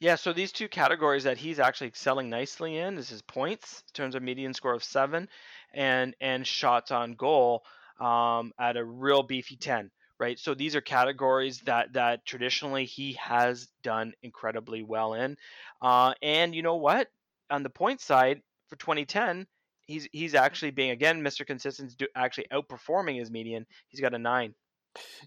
[0.00, 3.92] Yeah, so these two categories that he's actually excelling nicely in is his points in
[3.94, 5.28] terms of median score of seven,
[5.72, 7.64] and and shots on goal
[7.98, 9.90] um, at a real beefy ten.
[10.18, 15.38] Right, so these are categories that that traditionally he has done incredibly well in,
[15.80, 17.08] uh, and you know what?
[17.50, 19.46] On the point side for 2010,
[19.86, 21.46] he's he's actually being again Mr.
[21.46, 23.66] Consistent, actually outperforming his median.
[23.88, 24.54] He's got a nine.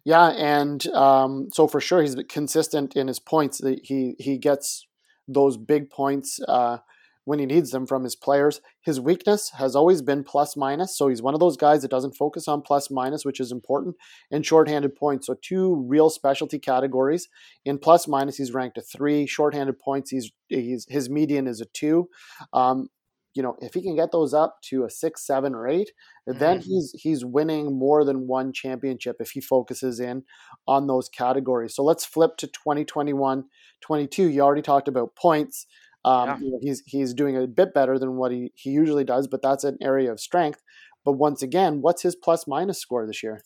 [0.04, 3.62] Yeah, and um, so for sure he's consistent in his points.
[3.84, 4.86] He he gets
[5.28, 6.78] those big points uh,
[7.26, 8.62] when he needs them from his players.
[8.82, 12.16] His weakness has always been plus minus, so he's one of those guys that doesn't
[12.16, 13.96] focus on plus minus, which is important,
[14.32, 15.28] and shorthanded points.
[15.28, 17.28] So two real specialty categories.
[17.66, 19.28] In plus minus, he's ranked a three.
[19.28, 22.10] Shorthanded points, he's he's his median is a two.
[22.54, 22.90] Um,
[23.34, 25.92] you know, if he can get those up to a six, seven, or 8
[26.28, 26.40] mm-hmm.
[26.40, 30.24] then he's he's winning more than one championship if he focuses in
[30.68, 31.76] on those categories.
[31.76, 33.46] So let's flip to 2021,
[33.82, 34.30] 22.
[34.30, 35.68] You already talked about points.
[36.06, 36.38] Um, yeah.
[36.40, 39.42] you know, he's he's doing a bit better than what he, he usually does, but
[39.42, 40.62] that's an area of strength.
[41.06, 43.42] But once again, what's his plus minus score this year?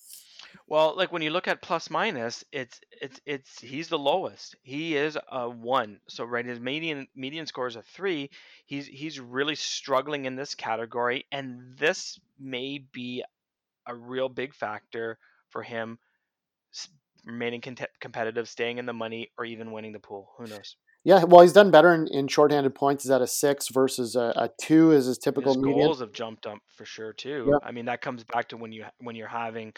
[0.68, 4.56] Well, like when you look at plus minus, it's it's it's he's the lowest.
[4.64, 6.00] He is a one.
[6.10, 8.30] So right, his median median score is a three.
[8.66, 13.24] He's he's really struggling in this category, and this may be
[13.88, 15.18] a real big factor
[15.50, 16.00] for him
[17.26, 17.62] remaining
[18.00, 20.32] competitive, staying in the money, or even winning the pool.
[20.38, 20.76] Who knows?
[21.06, 23.04] Yeah, well, he's done better in, in shorthanded points.
[23.04, 25.86] He's at a six versus a, a two is his typical his median.
[25.86, 27.60] goals have jumped up for sure too.
[27.62, 29.74] I mean, that comes back to when you when you're having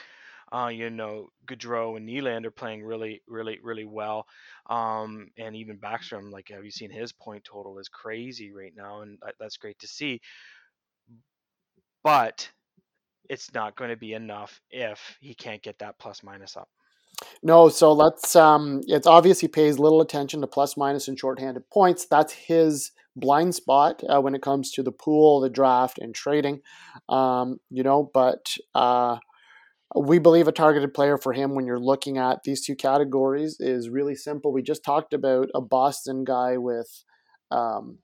[0.51, 4.25] uh, you know, Gaudreau and Nylander are playing really, really, really well.
[4.69, 9.01] Um, and even Backstrom, like, have you seen his point total is crazy right now,
[9.01, 10.21] and that's great to see.
[12.03, 12.49] But
[13.29, 16.69] it's not going to be enough if he can't get that plus minus up.
[17.41, 18.35] No, so let's.
[18.35, 22.05] Um, it's obvious he pays little attention to plus minus and shorthanded points.
[22.05, 26.61] That's his blind spot uh, when it comes to the pool, the draft, and trading.
[27.07, 29.17] Um, you know, but uh,
[29.95, 33.89] we believe a targeted player for him when you're looking at these two categories is
[33.89, 34.51] really simple.
[34.51, 37.03] We just talked about a Boston guy with
[37.51, 37.99] um,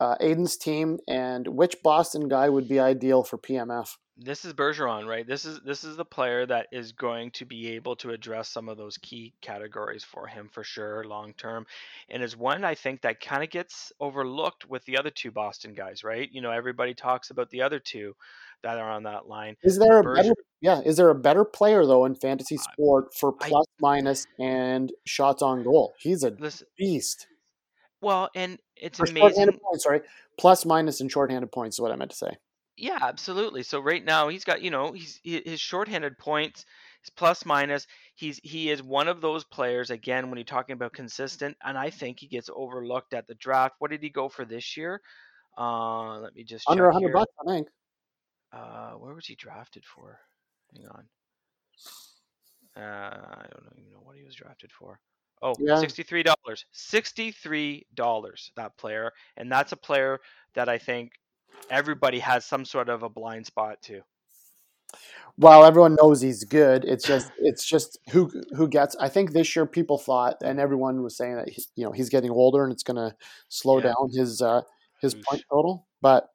[0.00, 3.88] uh, Aiden's team, and which Boston guy would be ideal for PMF?
[4.16, 5.26] This is Bergeron, right?
[5.26, 8.68] This is this is the player that is going to be able to address some
[8.68, 11.66] of those key categories for him for sure, long term,
[12.10, 15.72] and is one I think that kind of gets overlooked with the other two Boston
[15.72, 16.28] guys, right?
[16.30, 18.14] You know, everybody talks about the other two
[18.62, 19.56] that are on that line.
[19.62, 20.80] Is there a better, yeah?
[20.84, 25.42] Is there a better player though in fantasy sport for plus I, minus and shots
[25.42, 25.94] on goal?
[25.98, 27.26] He's a listen, beast.
[28.00, 29.46] Well, and it's for amazing.
[29.46, 30.00] Points, sorry,
[30.38, 32.36] plus minus and shorthanded points is what I meant to say.
[32.76, 33.62] Yeah, absolutely.
[33.62, 36.64] So right now he's got you know he's his shorthanded points,
[37.02, 37.86] his plus minus.
[38.16, 41.90] He's he is one of those players again when you're talking about consistent, and I
[41.90, 43.74] think he gets overlooked at the draft.
[43.78, 45.00] What did he go for this year?
[45.56, 47.68] Uh, let me just under 100 bucks, I think.
[48.52, 50.18] Uh, where was he drafted for?
[50.74, 51.04] Hang on.
[52.76, 54.98] Uh, I don't even know what he was drafted for.
[55.42, 55.74] Oh, yeah.
[55.74, 56.24] $63.
[56.74, 59.12] $63 that player.
[59.36, 60.20] And that's a player
[60.54, 61.12] that I think
[61.70, 64.02] everybody has some sort of a blind spot to.
[65.38, 66.84] Well, everyone knows he's good.
[66.84, 68.94] It's just it's just who who gets.
[68.96, 72.10] I think this year people thought, and everyone was saying that he, you know he's
[72.10, 73.16] getting older and it's going to
[73.48, 73.84] slow yeah.
[73.84, 74.60] down his uh,
[75.00, 75.24] his Oosh.
[75.24, 75.86] point total.
[76.02, 76.28] But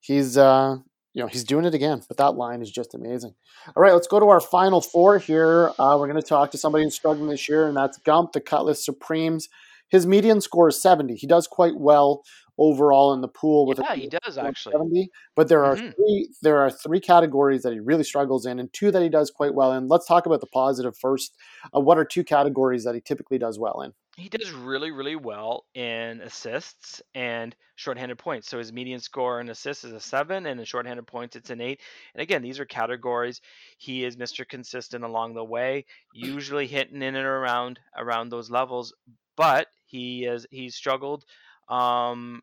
[0.00, 0.76] he's uh,
[1.14, 2.02] you know, he's doing it again.
[2.08, 3.34] But that line is just amazing.
[3.76, 5.70] All right, let's go to our final four here.
[5.78, 8.40] Uh, we're going to talk to somebody who's struggling this year, and that's Gump, the
[8.40, 9.48] Cutlass Supremes.
[9.88, 11.16] His median score is 70.
[11.16, 12.22] He does quite well
[12.58, 15.90] overall in the pool with yeah, he does actually but there are mm-hmm.
[15.90, 19.30] three there are three categories that he really struggles in and two that he does
[19.30, 21.36] quite well in let's talk about the positive first
[21.74, 25.16] uh, what are two categories that he typically does well in he does really, really
[25.16, 28.48] well in assists and shorthanded points.
[28.48, 31.62] So his median score in assists is a seven, and in shorthanded points it's an
[31.62, 31.80] eight.
[32.14, 33.40] And again, these are categories.
[33.78, 34.46] He is Mr.
[34.46, 38.92] Consistent along the way, usually hitting in and around around those levels.
[39.34, 41.24] But he is he's struggled
[41.68, 42.42] um,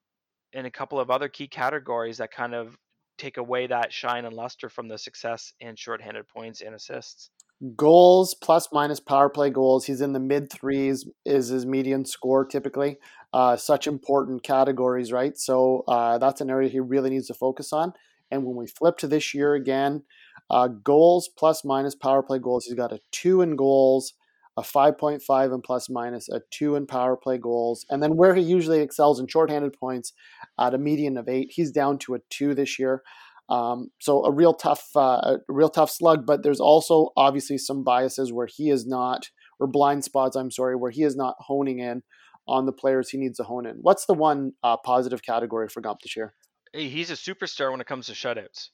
[0.53, 2.78] in a couple of other key categories that kind of
[3.17, 7.30] take away that shine and luster from the success in shorthanded points and assists
[7.76, 9.86] goals plus minus power play goals.
[9.86, 12.97] He's in the mid threes is his median score typically.
[13.32, 15.38] Uh, such important categories, right?
[15.38, 17.93] So uh, that's an area he really needs to focus on.
[18.32, 20.03] And when we flip to this year again,
[20.49, 24.13] uh, goals plus minus power play goals, he's got a two in goals,
[24.60, 27.86] a 5.5 in plus minus, a two in power play goals.
[27.89, 30.12] And then where he usually excels in shorthanded points
[30.60, 33.01] at a median of eight, he's down to a two this year.
[33.49, 36.26] Um, so a real tough, uh, a real tough slug.
[36.26, 39.30] But there's also obviously some biases where he is not,
[39.62, 40.36] or blind spots.
[40.36, 42.03] I'm sorry, where he is not honing in
[42.45, 43.78] on the players he needs to hone in.
[43.82, 46.34] What's the one uh, positive category for Gump this year?
[46.74, 48.70] He's a superstar when it comes to shutouts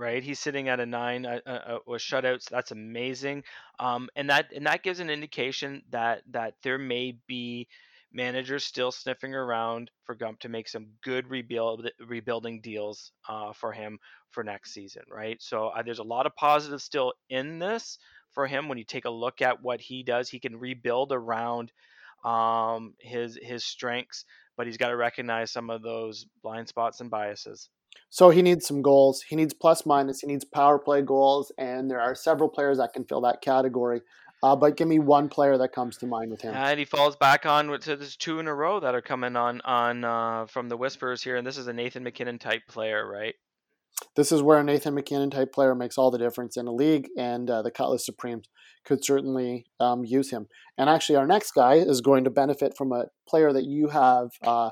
[0.00, 0.22] right?
[0.22, 2.48] He's sitting at a nine uh, uh, with shutouts.
[2.48, 3.44] That's amazing,
[3.78, 7.68] um, and that and that gives an indication that that there may be
[8.12, 13.72] managers still sniffing around for Gump to make some good rebuild rebuilding deals uh, for
[13.72, 13.98] him
[14.30, 15.40] for next season, right?
[15.40, 17.98] So uh, there's a lot of positives still in this
[18.32, 18.68] for him.
[18.68, 21.72] When you take a look at what he does, he can rebuild around
[22.24, 24.24] um, his his strengths,
[24.56, 27.68] but he's got to recognize some of those blind spots and biases.
[28.08, 29.22] So he needs some goals.
[29.22, 30.20] He needs plus minus.
[30.20, 34.00] He needs power play goals, and there are several players that can fill that category.
[34.42, 36.54] Uh, but give me one player that comes to mind with him.
[36.54, 39.60] And he falls back on to there's two in a row that are coming on
[39.62, 43.34] on uh, from the whispers here, and this is a Nathan MacKinnon type player, right?
[44.16, 47.08] This is where a Nathan MacKinnon type player makes all the difference in a league,
[47.16, 48.48] and uh, the Cutlass Supremes
[48.84, 50.48] could certainly um, use him.
[50.78, 54.30] And actually, our next guy is going to benefit from a player that you have
[54.42, 54.70] uh,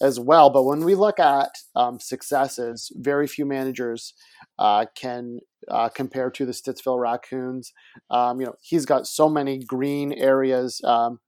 [0.00, 0.50] as well.
[0.50, 4.14] But when we look at um, successes, very few managers
[4.58, 7.72] uh, can uh, compare to the Stittsville Raccoons.
[8.10, 11.20] Um, you know, he's got so many green areas um,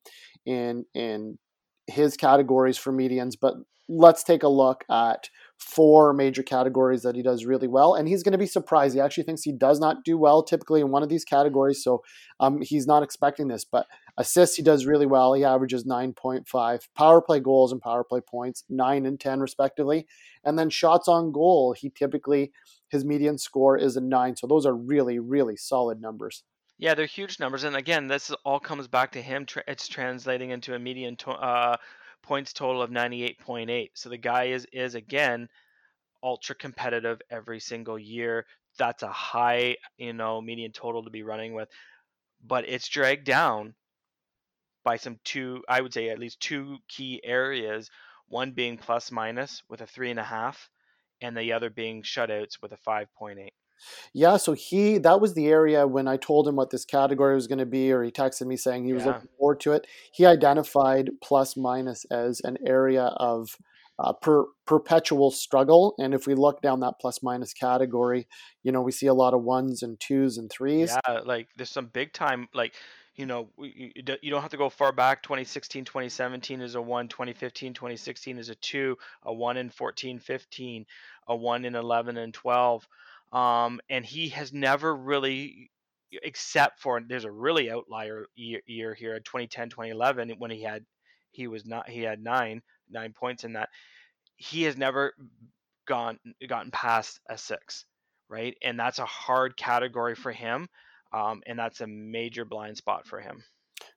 [0.46, 1.38] in in
[1.86, 3.54] his categories for medians, but
[3.88, 5.28] let's take a look at
[5.62, 7.94] four major categories that he does really well.
[7.94, 8.94] And he's going to be surprised.
[8.94, 11.82] He actually thinks he does not do well typically in one of these categories.
[11.82, 12.02] So
[12.40, 13.64] um, he's not expecting this.
[13.64, 13.86] But
[14.16, 15.32] assists, he does really well.
[15.34, 16.88] He averages 9.5.
[16.96, 20.06] Power play goals and power play points, 9 and 10 respectively.
[20.44, 22.52] And then shots on goal, he typically,
[22.88, 24.36] his median score is a 9.
[24.36, 26.42] So those are really, really solid numbers.
[26.78, 27.62] Yeah, they're huge numbers.
[27.62, 29.46] And again, this all comes back to him.
[29.68, 31.76] It's translating into a median to, uh,
[32.22, 33.90] points total of 98.8.
[33.94, 35.48] So the guy is is again
[36.22, 38.46] ultra competitive every single year.
[38.78, 41.68] That's a high, you know, median total to be running with.
[42.44, 43.74] But it's dragged down
[44.84, 47.90] by some two, I would say at least two key areas.
[48.28, 50.70] One being plus minus with a three and a half,
[51.20, 53.50] and the other being shutouts with a 5.8.
[54.12, 57.46] Yeah, so he that was the area when I told him what this category was
[57.46, 59.12] going to be, or he texted me saying he was yeah.
[59.12, 59.86] looking forward to it.
[60.12, 63.56] He identified plus minus as an area of
[63.98, 65.94] uh, per, perpetual struggle.
[65.98, 68.26] And if we look down that plus minus category,
[68.62, 70.94] you know, we see a lot of ones and twos and threes.
[71.06, 72.74] Yeah, like there's some big time, like,
[73.14, 75.22] you know, you, you don't have to go far back.
[75.22, 80.86] 2016, 2017 is a one, 2015, 2016 is a two, a one in 14, 15,
[81.28, 82.88] a one in 11 and 12.
[83.32, 85.70] Um, and he has never really,
[86.22, 90.84] except for there's a really outlier year, year here, 2010, 2011, when he had
[91.30, 92.60] he was not he had nine
[92.90, 93.70] nine points in that.
[94.36, 95.14] He has never
[95.86, 97.86] gone gotten past a six,
[98.28, 98.54] right?
[98.62, 100.68] And that's a hard category for him,
[101.12, 103.42] um, and that's a major blind spot for him.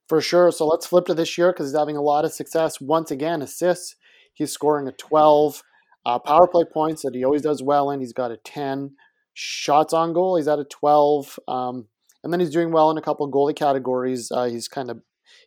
[0.07, 0.51] For sure.
[0.51, 2.79] So let's flip to this year because he's having a lot of success.
[2.79, 3.95] Once again, assists.
[4.33, 5.63] He's scoring a 12.
[6.05, 7.99] Uh, power play points that he always does well in.
[7.99, 8.91] He's got a 10
[9.35, 10.37] shots on goal.
[10.37, 11.39] He's at a 12.
[11.47, 11.87] Um,
[12.23, 14.31] and then he's doing well in a couple goalie categories.
[14.31, 15.01] Uh, he's kind of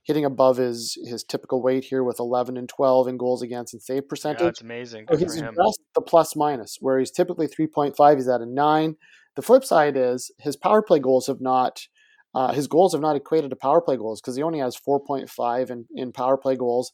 [0.05, 3.83] hitting above his his typical weight here with 11 and 12 in goals against and
[3.83, 4.41] save percentage.
[4.41, 5.07] Yeah, that's amazing.
[5.11, 8.15] so he's addressed the plus minus, where he's typically 3.5.
[8.15, 8.97] He's at a nine.
[9.35, 11.81] The flip side is his power play goals have not.
[12.35, 15.71] Uh, his goals have not equated to power play goals because he only has 4.5
[15.71, 16.93] in, in power play goals,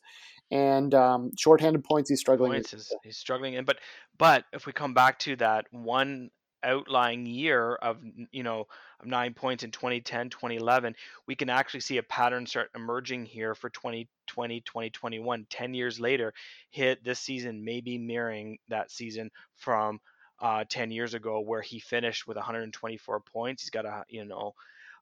[0.50, 2.52] and um, shorthanded points he's struggling.
[2.52, 3.78] Points is, he's struggling in, but
[4.16, 6.30] but if we come back to that one
[6.64, 7.98] outlying year of
[8.32, 8.66] you know
[9.00, 10.94] of nine points in 2010 2011
[11.26, 16.32] we can actually see a pattern start emerging here for 2020 2021 10 years later
[16.70, 20.00] hit this season maybe mirroring that season from
[20.40, 23.62] uh, 10 years ago where he finished with 124 points.
[23.62, 24.54] He's got a you know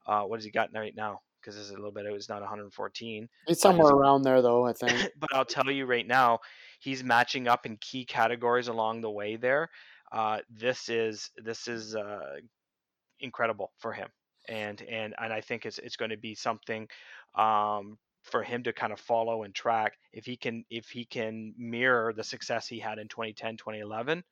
[0.07, 1.21] uh, what has he got right now?
[1.41, 4.73] Because it's a little bit it was not 114 it's somewhere around there though i
[4.73, 5.11] think.
[5.19, 6.39] but i'll tell you right now
[6.79, 9.69] he's matching up in key categories along the way there
[10.13, 12.37] uh, this is this is uh,
[13.21, 14.09] incredible for him,
[14.49, 16.89] and and and I think it's it's going to be something
[17.35, 19.95] um, for him to kind of follow and track.
[20.13, 24.23] If he can if he can mirror the success he had in 2010 2011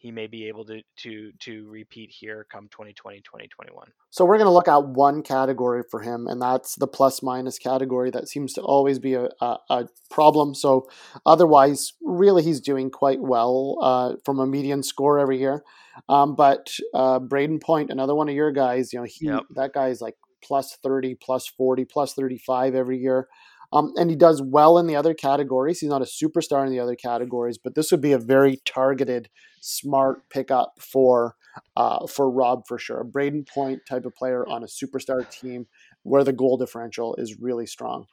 [0.00, 4.46] he may be able to to to repeat here come 2020 2021 so we're going
[4.46, 8.52] to look at one category for him and that's the plus minus category that seems
[8.54, 10.88] to always be a, a, a problem so
[11.26, 15.62] otherwise really he's doing quite well uh, from a median score every year
[16.08, 19.42] um, but uh, Brayden Point another one of your guys you know he yep.
[19.54, 23.28] that guy is like plus 30 plus 40 plus 35 every year
[23.72, 25.80] um, and he does well in the other categories.
[25.80, 29.28] He's not a superstar in the other categories, but this would be a very targeted,
[29.60, 31.36] smart pickup for
[31.76, 33.00] uh, for Rob for sure.
[33.00, 35.66] A Brayden Point type of player on a superstar team
[36.02, 38.06] where the goal differential is really strong.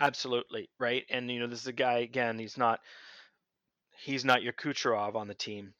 [0.00, 2.38] Absolutely right, and you know this is a guy again.
[2.38, 2.80] He's not
[4.04, 5.72] he's not your Kucherov on the team,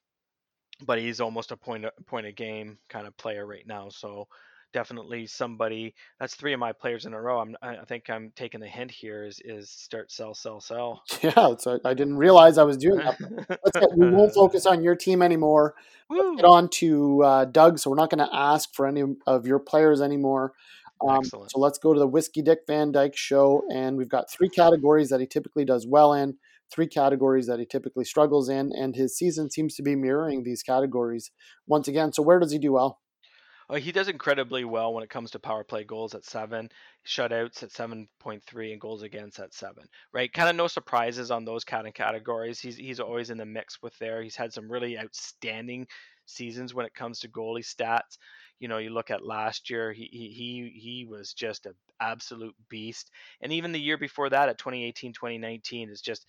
[0.84, 3.88] but he's almost a point a point a game kind of player right now.
[3.88, 4.26] So
[4.72, 5.94] definitely somebody.
[6.20, 7.40] That's three of my players in a row.
[7.40, 9.24] I'm, I think I'm taking the hint here.
[9.24, 11.02] Is is start sell sell sell.
[11.22, 13.18] Yeah, so I didn't realize I was doing that.
[13.48, 15.74] Let's get, we won't focus on your team anymore.
[16.10, 17.78] Let's get on to uh, Doug.
[17.78, 20.52] So we're not going to ask for any of your players anymore.
[21.06, 21.50] Um, Excellent.
[21.52, 25.10] so let's go to the Whiskey Dick Van Dyke show, and we've got three categories
[25.10, 26.36] that he typically does well in,
[26.72, 30.62] three categories that he typically struggles in, and his season seems to be mirroring these
[30.62, 31.30] categories
[31.66, 32.12] once again.
[32.12, 32.98] So where does he do well?
[33.76, 36.70] He does incredibly well when it comes to power play goals at seven,
[37.06, 39.84] shutouts at seven point three, and goals against at seven.
[40.10, 42.60] Right, kind of no surprises on those kind of categories.
[42.60, 44.22] He's he's always in the mix with there.
[44.22, 45.86] He's had some really outstanding
[46.24, 48.16] seasons when it comes to goalie stats.
[48.58, 52.54] You know, you look at last year, he he he, he was just an absolute
[52.70, 53.10] beast,
[53.42, 56.24] and even the year before that, at 2018, 2019, is just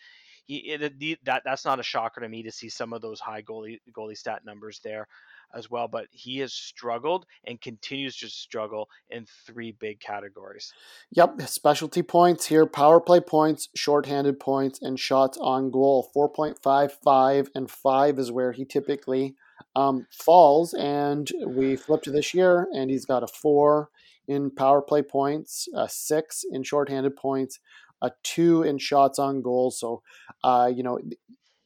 [0.46, 3.44] he it, that that's not a shocker to me to see some of those high
[3.44, 5.08] goalie goalie stat numbers there
[5.54, 10.74] as well, but he has struggled and continues to struggle in three big categories.
[11.12, 16.10] Yep, specialty points here, power play points, shorthanded points, and shots on goal.
[16.16, 19.36] 4.55 and 5 is where he typically
[19.76, 20.74] um, falls.
[20.74, 23.90] And we flip to this year, and he's got a 4
[24.28, 27.60] in power play points, a 6 in shorthanded points,
[28.02, 29.72] a 2 in shots on goal.
[29.72, 30.04] So,
[30.44, 31.00] uh, you know,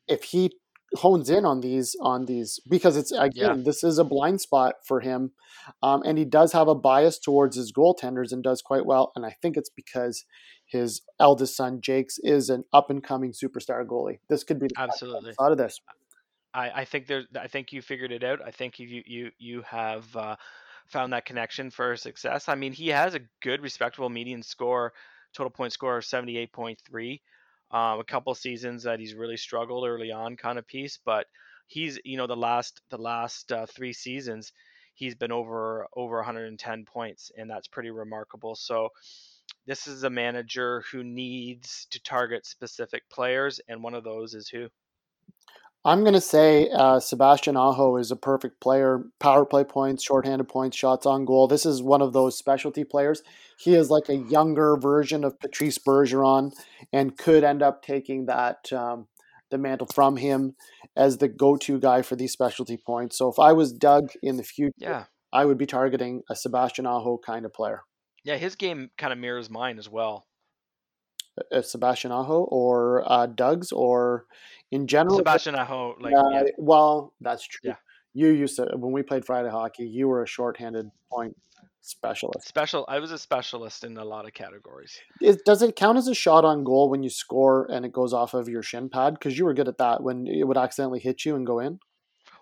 [0.08, 0.52] if he
[0.96, 3.64] hones in on these on these because it's again yeah.
[3.64, 5.32] this is a blind spot for him
[5.82, 9.26] um, and he does have a bias towards his goaltenders and does quite well and
[9.26, 10.26] i think it's because
[10.74, 14.20] his eldest son jakes is an up and coming superstar goalie.
[14.28, 15.34] This could be the absolutely.
[15.40, 15.80] Out of this.
[16.54, 18.40] I, I think there's i think you figured it out.
[18.46, 20.36] I think you you you have uh,
[20.88, 22.50] found that connection for success.
[22.50, 24.94] I mean he has a good respectable median score
[25.34, 27.22] total point score of 78.3
[27.74, 31.00] um, a couple seasons that he's really struggled early on, kind of piece.
[31.04, 31.28] But
[31.68, 34.54] he's you know the last the last uh, three seasons
[34.94, 38.56] he's been over over 110 points, and that's pretty remarkable.
[38.56, 38.90] So
[39.66, 44.48] this is a manager who needs to target specific players, and one of those is
[44.48, 44.70] who.
[45.86, 49.04] I'm going to say uh, Sebastian Aho is a perfect player.
[49.20, 51.48] Power play points, shorthanded points, shots on goal.
[51.48, 53.22] This is one of those specialty players.
[53.60, 56.54] He is like a younger version of Patrice Bergeron
[56.94, 59.08] and could end up taking that um,
[59.52, 60.56] the mantle from him
[60.96, 63.18] as the go-to guy for these specialty points.
[63.18, 65.04] So if I was Doug in the future, yeah.
[65.34, 67.82] I would be targeting a Sebastian Aho kind of player.
[68.24, 70.26] Yeah, his game kind of mirrors mine as well.
[71.52, 74.26] Uh, Sebastian Aho or uh, Doug's or
[74.72, 75.18] in general.
[75.18, 76.44] Sebastian Aho, like uh, yeah.
[76.58, 77.72] well, that's true.
[77.72, 77.76] Yeah.
[78.14, 79.86] You used to when we played Friday hockey.
[79.86, 81.36] You were a shorthanded point
[81.82, 82.48] specialist.
[82.48, 82.86] Special.
[82.88, 85.00] I was a specialist in a lot of categories.
[85.20, 88.14] It, does it count as a shot on goal when you score and it goes
[88.14, 89.16] off of your shin pad?
[89.16, 91.80] Because you were good at that when it would accidentally hit you and go in.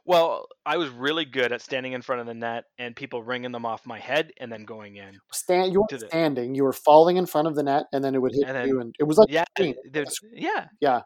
[0.05, 3.51] Well, I was really good at standing in front of the net and people ringing
[3.51, 5.19] them off my head and then going in.
[5.31, 6.55] Stand, you were standing.
[6.55, 8.79] You were falling in front of the net, and then it would hit then, you,
[8.81, 9.43] and it was like yeah,
[10.33, 11.01] yeah, yeah,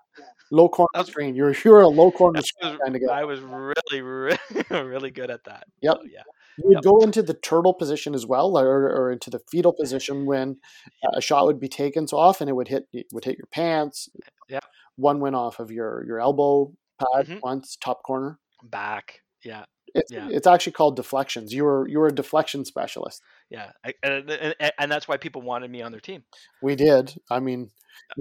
[0.49, 1.35] low corner was, screen.
[1.35, 3.19] You're you're a low corner screen kind of guy.
[3.19, 4.37] I was really, really,
[4.69, 5.65] really good at that.
[5.81, 5.95] Yep.
[5.97, 6.23] So, yeah.
[6.57, 6.83] You would yep.
[6.83, 10.55] go into the turtle position as well, or, or into the fetal position when
[11.13, 12.07] a shot would be taken.
[12.07, 14.07] So often it would hit it would hit your pants.
[14.47, 14.59] Yeah.
[14.95, 17.39] One went off of your your elbow pad mm-hmm.
[17.43, 19.21] once, top corner back.
[19.43, 19.65] Yeah.
[19.93, 20.27] It's, yeah.
[20.29, 21.53] it's actually called deflections.
[21.53, 23.21] You were you were a deflection specialist.
[23.49, 23.71] Yeah,
[24.03, 26.23] and, and, and that's why people wanted me on their team.
[26.61, 27.15] We did.
[27.29, 27.69] I mean,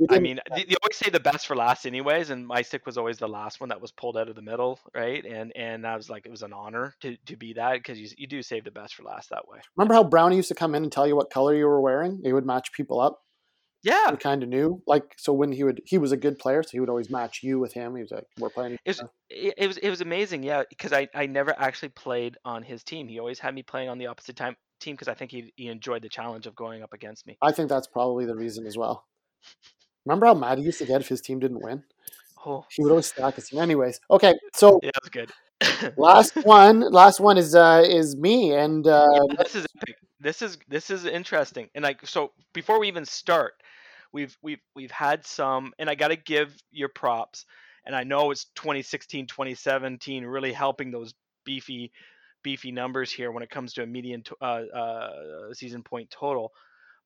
[0.01, 2.31] uh, I mean, you always say the best for last, anyways.
[2.31, 4.79] And my stick was always the last one that was pulled out of the middle,
[4.95, 5.25] right?
[5.25, 8.09] And and I was like, it was an honor to, to be that because you
[8.17, 9.59] you do save the best for last that way.
[9.77, 12.21] Remember how Brownie used to come in and tell you what color you were wearing?
[12.23, 13.24] He would match people up.
[13.85, 14.83] Yeah, we kind of knew.
[14.87, 17.41] Like, so when he would, he was a good player, so he would always match
[17.43, 17.95] you with him.
[17.95, 20.43] He was like, "We're playing." It was, it was, it was amazing.
[20.43, 23.09] Yeah, because I, I never actually played on his team.
[23.09, 25.69] He always had me playing on the opposite time team because I think he, he
[25.69, 27.37] enjoyed the challenge of going up against me.
[27.43, 29.05] I think that's probably the reason as well.
[30.07, 31.85] Remember how mad he used to get if his team didn't win?
[32.47, 32.65] Oh.
[32.71, 33.61] He would always stack his team.
[33.61, 35.31] Anyways, okay, so yeah, that's good.
[35.99, 39.97] last one, last one is uh is me, and uh, yeah, this is epic.
[40.21, 43.55] This is this is interesting, and like so before we even start
[44.15, 47.45] we've we've we've had some and I got to give your props
[47.85, 51.13] and I know it's 2016 2017 really helping those
[51.45, 51.93] beefy
[52.43, 56.53] beefy numbers here when it comes to a median uh, uh, season point total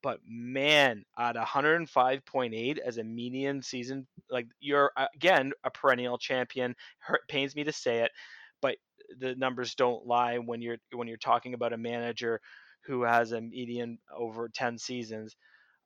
[0.02, 7.22] but man at 105.8 as a median season like you're again a perennial champion Hurt,
[7.28, 8.12] pains me to say it
[8.60, 8.76] but
[9.18, 12.40] the numbers don't lie when you're when you're talking about a manager
[12.85, 15.35] who has a median over 10 seasons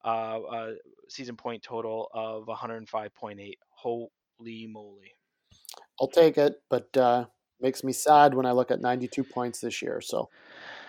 [0.05, 0.71] uh, uh,
[1.09, 3.55] season point total of 105.8.
[3.71, 5.15] Holy moly!
[6.01, 7.27] I'll take it, but uh,
[7.61, 10.01] makes me sad when I look at 92 points this year.
[10.01, 10.29] So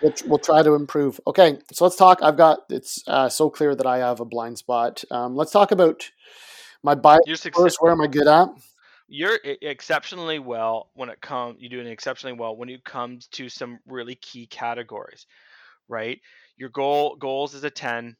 [0.02, 1.20] we'll, we'll try to improve.
[1.26, 2.20] Okay, so let's talk.
[2.22, 5.04] I've got it's uh, so clear that I have a blind spot.
[5.10, 6.10] Um, let's talk about
[6.82, 7.78] my bias first.
[7.80, 8.48] Where am I good at?
[9.06, 11.56] You're exceptionally well when it comes.
[11.60, 15.26] You're doing exceptionally well when it comes to some really key categories,
[15.88, 16.20] right?
[16.56, 18.16] Your goal goals is a 10.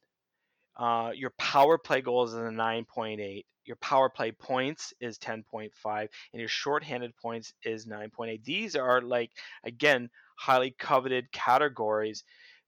[0.77, 6.09] Uh, your power play goals is a 9.8 your power play points is 10.5 and
[6.41, 9.31] your shorthanded points is 9.8 these are like
[9.65, 12.25] again highly coveted categories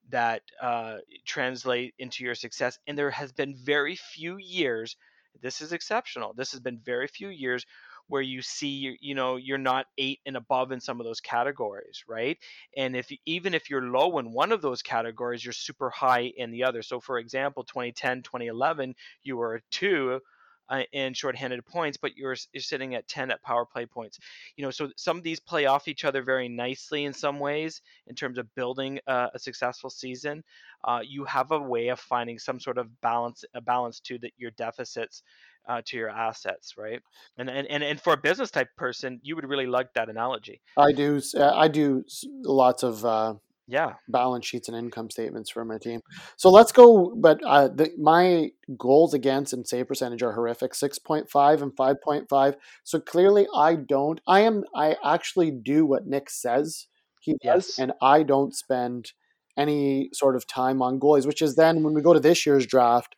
[0.09, 0.97] that uh,
[1.27, 4.97] translate into your success and there has been very few years
[5.43, 7.67] this is exceptional this has been very few years
[8.09, 11.21] where you see you you know you're not eight and above in some of those
[11.21, 12.39] categories right
[12.77, 16.51] and if even if you're low in one of those categories you're super high in
[16.51, 20.21] the other so for example 2010 2011 you were a two
[20.69, 24.19] uh, in shorthanded points, but you're you're sitting at 10 at power play points.
[24.57, 27.83] You know, so some of these play off each other very nicely in some ways
[28.07, 30.43] in terms of building a, a successful season.
[30.85, 34.33] Uh, you have a way of finding some sort of balance, a balance to that
[34.37, 35.23] your deficits
[35.69, 37.01] uh, to your assets, right?
[37.39, 40.61] And, and and and for a business type person, you would really like that analogy.
[40.77, 41.21] I do.
[41.37, 42.05] Uh, I do
[42.45, 43.35] lots of uh,
[43.67, 46.01] yeah balance sheets and income statements for my team.
[46.37, 47.15] So let's go.
[47.17, 51.75] But uh, the, my goals against and save percentage are horrific: six point five and
[51.77, 52.57] five point five.
[52.85, 54.21] So clearly, I don't.
[54.27, 54.65] I am.
[54.75, 56.87] I actually do what Nick says
[57.21, 57.79] he does, yes.
[57.79, 59.13] and I don't spend
[59.59, 61.27] any sort of time on goalies.
[61.27, 63.17] Which is then when we go to this year's draft,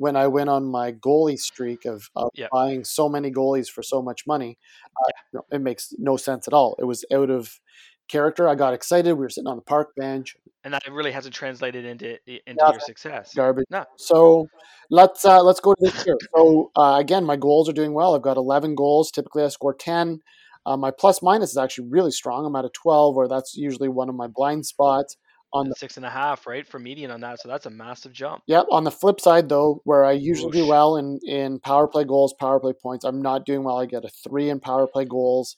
[0.00, 2.48] when I went on my goalie streak of, of yep.
[2.50, 4.56] buying so many goalies for so much money,
[4.96, 6.74] uh, know, it makes no sense at all.
[6.78, 7.60] It was out of
[8.08, 8.48] character.
[8.48, 9.12] I got excited.
[9.12, 12.80] We were sitting on the park bench, and that really hasn't translated into into your
[12.80, 13.34] success.
[13.34, 13.66] Garbage.
[13.68, 13.84] No.
[13.98, 14.46] So
[14.88, 16.16] let's uh, let's go to this year.
[16.34, 18.14] So uh, again, my goals are doing well.
[18.14, 19.10] I've got 11 goals.
[19.10, 20.20] Typically, I score 10.
[20.64, 22.46] Uh, my plus minus is actually really strong.
[22.46, 25.18] I'm at a 12, where that's usually one of my blind spots.
[25.52, 28.12] On the six and a half, right, for median on that, so that's a massive
[28.12, 28.42] jump.
[28.46, 28.66] Yep.
[28.70, 30.62] On the flip side, though, where I usually Oosh.
[30.62, 33.78] do well in in power play goals, power play points, I'm not doing well.
[33.78, 35.56] I get a three in power play goals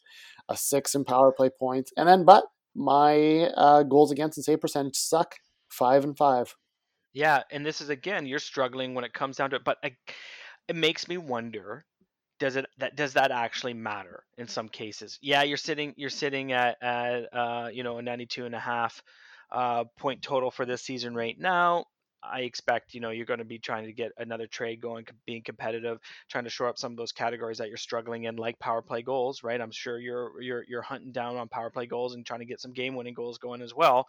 [0.49, 2.45] a six in power play points, and then but
[2.75, 5.37] my uh, goals against and save percentage suck
[5.69, 6.55] five and five.
[7.13, 9.97] Yeah, and this is again you're struggling when it comes down to it, but I,
[10.69, 11.85] it makes me wonder
[12.39, 16.51] does it that does that actually matter in some cases yeah you're sitting you're sitting
[16.51, 19.01] at, at uh, you know a 92 and a half
[19.53, 21.85] uh, point total for this season right now
[22.23, 25.43] I expect you know you're going to be trying to get another trade going, being
[25.43, 25.99] competitive,
[26.29, 29.03] trying to shore up some of those categories that you're struggling in, like power play
[29.03, 29.43] goals.
[29.43, 32.47] Right, I'm sure you're you're you're hunting down on power play goals and trying to
[32.47, 34.07] get some game winning goals going as well.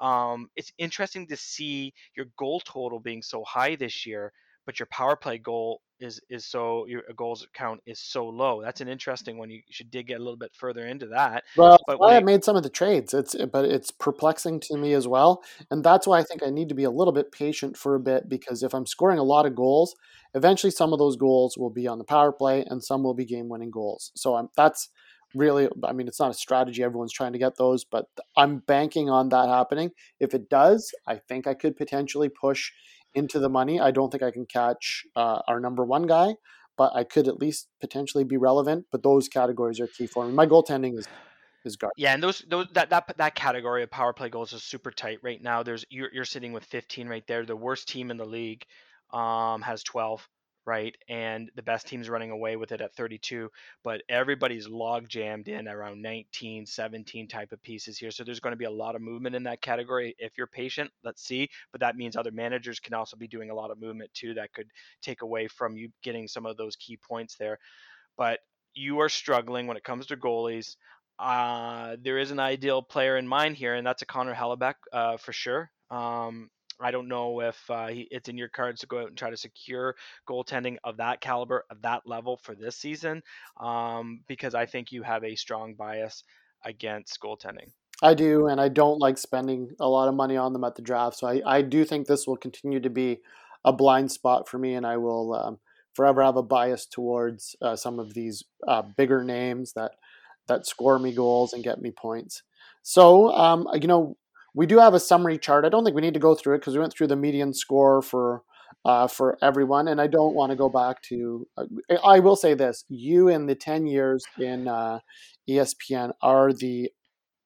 [0.00, 4.32] Um, it's interesting to see your goal total being so high this year,
[4.66, 8.62] but your power play goal is is so your uh, goals count is so low.
[8.62, 9.50] That's an interesting one.
[9.50, 11.44] You should dig a little bit further into that.
[11.56, 13.14] Well, but why I made some of the trades.
[13.14, 16.68] It's but it's perplexing to me as well, and that's why I think I need
[16.68, 19.46] to be a little bit patient for a bit because if I'm scoring a lot
[19.46, 19.94] of goals,
[20.34, 23.24] eventually some of those goals will be on the power play and some will be
[23.24, 24.12] game winning goals.
[24.14, 24.88] So I'm that's
[25.34, 29.10] really i mean it's not a strategy everyone's trying to get those but i'm banking
[29.10, 32.70] on that happening if it does i think i could potentially push
[33.14, 33.80] into the money.
[33.80, 36.34] I don't think I can catch uh, our number one guy,
[36.76, 38.86] but I could at least potentially be relevant.
[38.90, 40.32] But those categories are key for me.
[40.32, 41.06] My goaltending is
[41.64, 41.94] is garbage.
[41.96, 45.18] Yeah, and those those that that that category of power play goals is super tight
[45.22, 45.62] right now.
[45.62, 47.44] There's you're you're sitting with 15 right there.
[47.44, 48.64] The worst team in the league
[49.12, 50.28] um, has 12
[50.66, 50.96] right?
[51.08, 53.50] And the best team's running away with it at 32,
[53.82, 58.10] but everybody's log jammed in around 19, 17 type of pieces here.
[58.10, 60.14] So there's going to be a lot of movement in that category.
[60.18, 61.48] If you're patient, let's see.
[61.72, 64.52] But that means other managers can also be doing a lot of movement too that
[64.52, 64.68] could
[65.02, 67.58] take away from you getting some of those key points there.
[68.16, 68.40] But
[68.74, 70.76] you are struggling when it comes to goalies.
[71.18, 75.16] Uh, there is an ideal player in mind here, and that's a Connor Hellebuyck uh,
[75.16, 75.70] for sure.
[75.90, 79.16] Um, I don't know if uh, he, it's in your cards to go out and
[79.16, 79.94] try to secure
[80.28, 83.22] goaltending of that caliber, of that level for this season,
[83.60, 86.24] um, because I think you have a strong bias
[86.64, 87.70] against goaltending.
[88.02, 90.82] I do, and I don't like spending a lot of money on them at the
[90.82, 91.18] draft.
[91.18, 93.18] So I, I do think this will continue to be
[93.64, 95.58] a blind spot for me, and I will um,
[95.94, 99.92] forever have a bias towards uh, some of these uh, bigger names that
[100.48, 102.42] that score me goals and get me points.
[102.82, 104.18] So, um, you know,
[104.54, 105.64] we do have a summary chart.
[105.64, 107.52] I don't think we need to go through it because we went through the median
[107.52, 108.42] score for
[108.84, 111.46] uh, for everyone, and I don't want to go back to.
[111.56, 111.64] Uh,
[112.04, 115.00] I will say this: you in the ten years in uh,
[115.48, 116.90] ESPN are the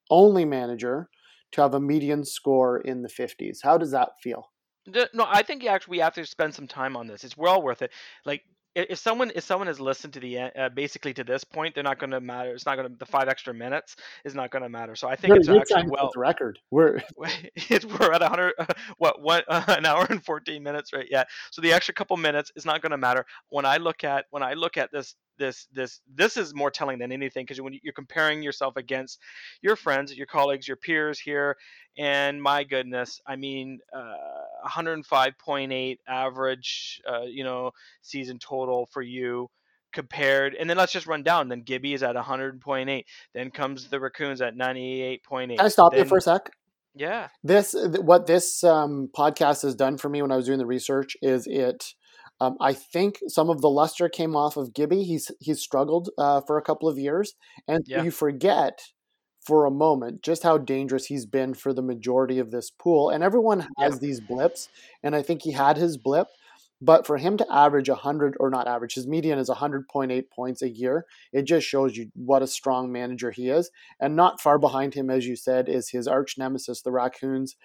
[0.09, 1.09] only manager
[1.51, 3.61] to have a median score in the fifties.
[3.63, 4.51] How does that feel?
[5.13, 7.23] No, I think actually we have to spend some time on this.
[7.23, 7.91] It's well worth it.
[8.25, 8.43] Like
[8.89, 11.99] if someone if someone has listened to the uh, basically to this point, they're not
[11.99, 12.51] going to matter.
[12.51, 13.95] It's not going to the five extra minutes
[14.25, 14.95] is not going to matter.
[14.95, 16.11] So I think We're, it's actually well.
[16.13, 16.59] the record.
[16.71, 17.01] We're
[17.55, 18.53] it's, we're at 100
[18.97, 22.51] what what uh, an hour and 14 minutes right yeah so the extra couple minutes
[22.55, 25.67] is not going to matter when i look at when i look at this this
[25.73, 29.19] this this is more telling than anything because when you're comparing yourself against
[29.61, 31.57] your friends your colleagues your peers here
[31.97, 37.71] and my goodness i mean uh, 105.8 average uh, you know
[38.01, 39.49] season total for you
[39.91, 43.03] compared and then let's just run down then gibby is at 100.8
[43.33, 45.23] then comes the raccoons at 98.8
[45.57, 46.51] can I stop then, you for a sec?
[46.95, 50.65] yeah This what this um, podcast has done for me when I was doing the
[50.65, 51.93] research is it.
[52.41, 55.03] Um, I think some of the luster came off of Gibby.
[55.03, 57.35] He's he's struggled uh, for a couple of years,
[57.67, 58.03] and Yeah.
[58.03, 58.81] you forget
[59.45, 63.09] for a moment just how dangerous he's been for the majority of this pool.
[63.09, 63.99] And everyone has Yeah.
[63.99, 64.69] these blips,
[65.03, 66.27] and I think he had his blip.
[66.81, 70.69] But for him to average 100 or not average, his median is 100.8 points a
[70.69, 71.05] year.
[71.33, 73.69] It just shows you what a strong manager he is.
[73.99, 77.57] And not far behind him, as you said, is his arch nemesis, the Raccoons,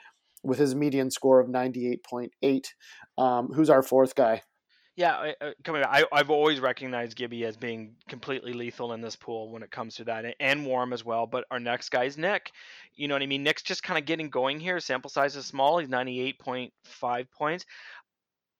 [0.44, 2.74] with his median score of 98.8.
[3.18, 4.42] Um, who's our fourth guy?
[4.96, 9.00] Yeah, I, I, coming back, I, I've always recognized Gibby as being completely lethal in
[9.00, 11.26] this pool when it comes to that, and- and Warm as well.
[11.26, 12.52] But our next guy is Nick.
[12.94, 13.42] You know what I mean?
[13.42, 14.78] Nick's just kind of getting going here.
[14.78, 15.78] Sample size is small.
[15.78, 17.64] He's 98.5 points.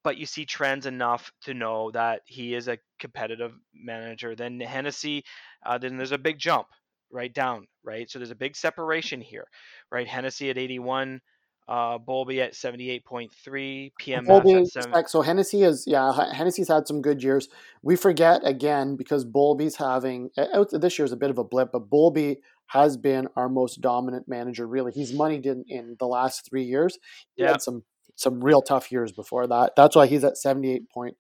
[0.03, 4.35] But you see trends enough to know that he is a competitive manager.
[4.37, 5.25] Then Hennessy,
[5.65, 6.69] uh, then there's a big jump
[7.11, 8.11] right down, right?
[8.11, 9.47] So there's a big separation here,
[9.91, 10.07] right?
[10.07, 11.23] Hennessy at 81,
[11.69, 15.05] uh, Bowlby at 78.3, PMS Bowlby, at 7.
[15.09, 17.49] so Hennessy is yeah Hennessy's had some good years.
[17.83, 21.89] We forget again because Bowlby's having uh, this year's a bit of a blip, but
[21.91, 22.39] Bowlby
[22.69, 24.67] has been our most dominant manager.
[24.67, 26.99] Really, he's moneyed in in the last three years.
[27.35, 27.53] He Yeah.
[27.53, 27.85] had some
[28.17, 29.73] some real tough years before that.
[29.77, 31.17] That's why he's at seventy eight point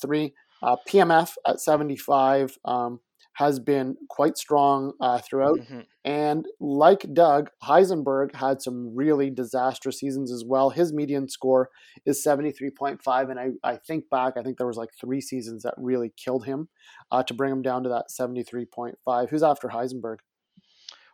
[0.00, 0.34] three.
[0.62, 3.00] Uh, PMF at seventy five um,
[3.38, 5.60] has been quite strong uh, throughout.
[5.60, 5.86] Mhm.
[6.04, 10.70] And like Doug, Heisenberg had some really disastrous seasons as well.
[10.70, 11.70] His median score
[12.04, 13.30] is 73.5.
[13.30, 16.46] And I, I think back, I think there was like three seasons that really killed
[16.46, 16.68] him
[17.12, 19.28] uh, to bring him down to that 73.5.
[19.28, 20.16] Who's after Heisenberg?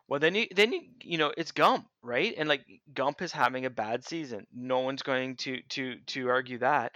[0.07, 2.33] Well, then you then you you know it's Gump, right?
[2.37, 4.45] And like Gump is having a bad season.
[4.53, 6.95] No one's going to to to argue that.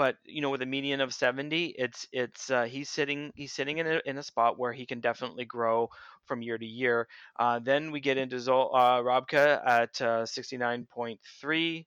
[0.00, 3.76] But you know, with a median of seventy, it's it's uh, he's sitting he's sitting
[3.76, 5.90] in a in a spot where he can definitely grow
[6.24, 7.06] from year to year.
[7.38, 11.86] Uh, then we get into Zol, uh, Robka at uh, sixty nine point three.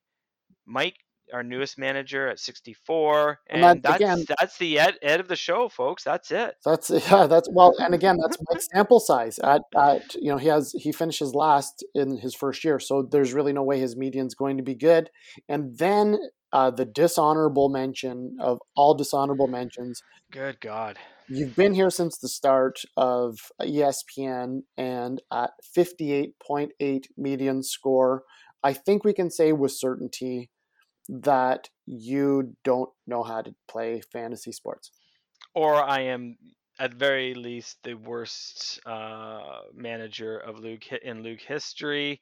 [0.64, 0.94] Mike,
[1.32, 5.18] our newest manager, at sixty four, And and, that- that's again- that's the ed, ed
[5.18, 6.04] of the show, folks.
[6.04, 6.54] That's it.
[6.64, 9.40] That's yeah, that's well, and again, that's Mike's sample size.
[9.40, 13.32] At, at you know, he has he finishes last in his first year, so there's
[13.32, 15.10] really no way his median's going to be good.
[15.48, 16.18] And then
[16.54, 20.00] uh, the dishonorable mention of all dishonorable mentions
[20.34, 20.98] Good God.
[21.28, 28.24] You've been here since the start of ESPN and at 58.8 median score.
[28.62, 30.50] I think we can say with certainty
[31.08, 34.90] that you don't know how to play fantasy sports.
[35.54, 36.36] or I am
[36.80, 42.20] at very least the worst uh, manager of LOOG in LOOG history.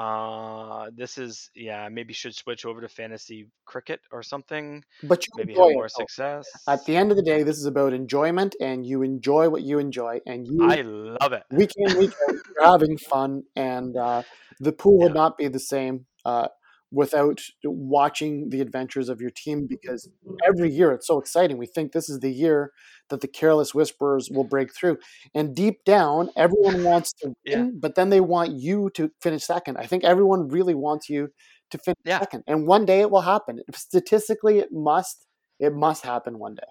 [0.00, 4.82] Uh, this is yeah, maybe should switch over to fantasy cricket or something.
[5.02, 6.04] But you Maybe have more though.
[6.04, 6.46] success.
[6.66, 9.78] At the end of the day, this is about enjoyment, and you enjoy what you
[9.78, 11.42] enjoy, and you I love it.
[11.50, 14.22] week in week out, you're having fun, and uh,
[14.58, 16.48] the pool would not be the same uh,
[16.92, 19.66] without watching the adventures of your team.
[19.66, 20.36] Because mm-hmm.
[20.46, 21.56] every year it's so exciting.
[21.58, 22.72] We think this is the year
[23.08, 24.98] that the Careless Whisperers will break through,
[25.34, 27.66] and deep down, everyone wants to win, Yeah.
[27.74, 29.76] but then they want you to finish second.
[29.78, 31.30] I think everyone really wants you
[31.70, 32.20] to finish Yeah.
[32.20, 33.60] second, and one day it will happen.
[33.74, 35.26] Statistically, it must.
[35.58, 36.62] It must happen one day.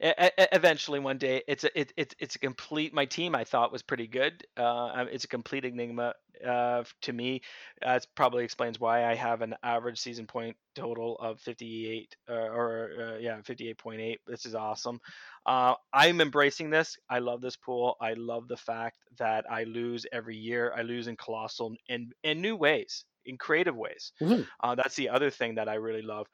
[0.00, 3.82] Eventually one day it's a it, it's it's a complete my team i thought was
[3.82, 4.44] pretty good.
[4.56, 6.14] Uh it's a complete enigma
[6.44, 7.42] uh to me.
[7.84, 12.32] Uh, it probably explains why i have an average season point total of 58 uh,
[12.32, 15.00] or uh, yeah 58.8 this is awesome.
[15.46, 16.96] Uh i'm embracing this.
[17.08, 17.96] I love this pool.
[18.00, 20.72] I love the fact that i lose every year.
[20.76, 24.12] I lose in colossal and in new ways in creative ways.
[24.20, 24.48] Mhm.
[24.62, 26.26] uh, that's the other thing that i really love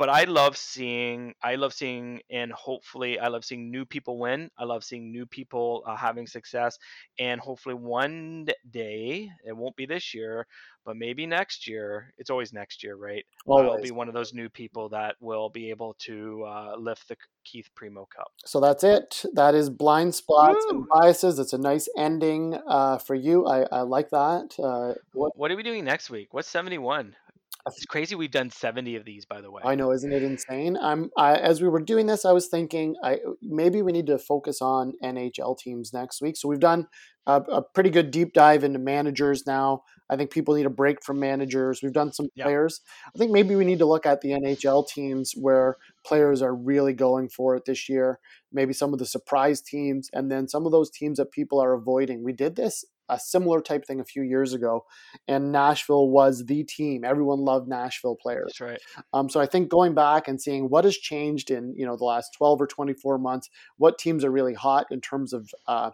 [0.00, 4.50] but I love seeing, I love seeing, and hopefully, I love seeing new people win.
[4.56, 6.78] I love seeing new people uh, having success,
[7.18, 10.46] and hopefully, one day, it won't be this year,
[10.86, 12.14] but maybe next year.
[12.16, 13.26] It's always next year, right?
[13.46, 17.16] I'll be one of those new people that will be able to uh, lift the
[17.44, 18.32] Keith Primo Cup.
[18.46, 19.22] So that's it.
[19.34, 21.38] That is blind spots and biases.
[21.38, 23.46] It's a nice ending uh, for you.
[23.46, 24.54] I, I like that.
[24.58, 26.32] Uh, what What are we doing next week?
[26.32, 27.16] What's seventy-one?
[27.66, 29.62] It's crazy we've done 70 of these, by the way.
[29.64, 30.76] I know, isn't it insane?
[30.76, 34.18] I'm I, as we were doing this, I was thinking, I maybe we need to
[34.18, 36.36] focus on NHL teams next week.
[36.36, 36.86] So we've done
[37.26, 39.82] a, a pretty good deep dive into managers now.
[40.08, 41.82] I think people need a break from managers.
[41.82, 42.44] We've done some Yeah.
[42.44, 42.80] players.
[43.14, 46.94] I think maybe we need to look at the NHL teams where players are really
[46.94, 48.18] going for it this year.
[48.52, 51.74] Maybe some of the surprise teams, and then some of those teams that people are
[51.74, 52.24] avoiding.
[52.24, 54.84] We did this a similar type thing a few years ago,
[55.28, 57.04] and Nashville was the team.
[57.04, 58.52] Everyone loved Nashville players.
[58.58, 58.80] That's right.
[59.12, 62.04] Um, so I think going back and seeing what has changed in you know the
[62.04, 65.90] last 12 or 24 months, what teams are really hot in terms of uh,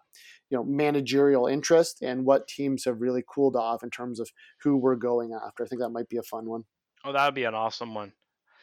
[0.51, 4.31] you know managerial interest, and what teams have really cooled off in terms of
[4.63, 5.65] who we're going after.
[5.65, 6.65] I think that might be a fun one.
[7.05, 8.13] Oh, that would be an awesome one.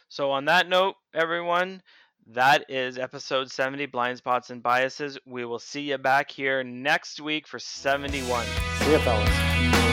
[0.09, 1.81] So, on that note, everyone,
[2.27, 5.17] that is episode 70 Blind Spots and Biases.
[5.25, 8.45] We will see you back here next week for 71.
[8.79, 9.92] See ya, fellas.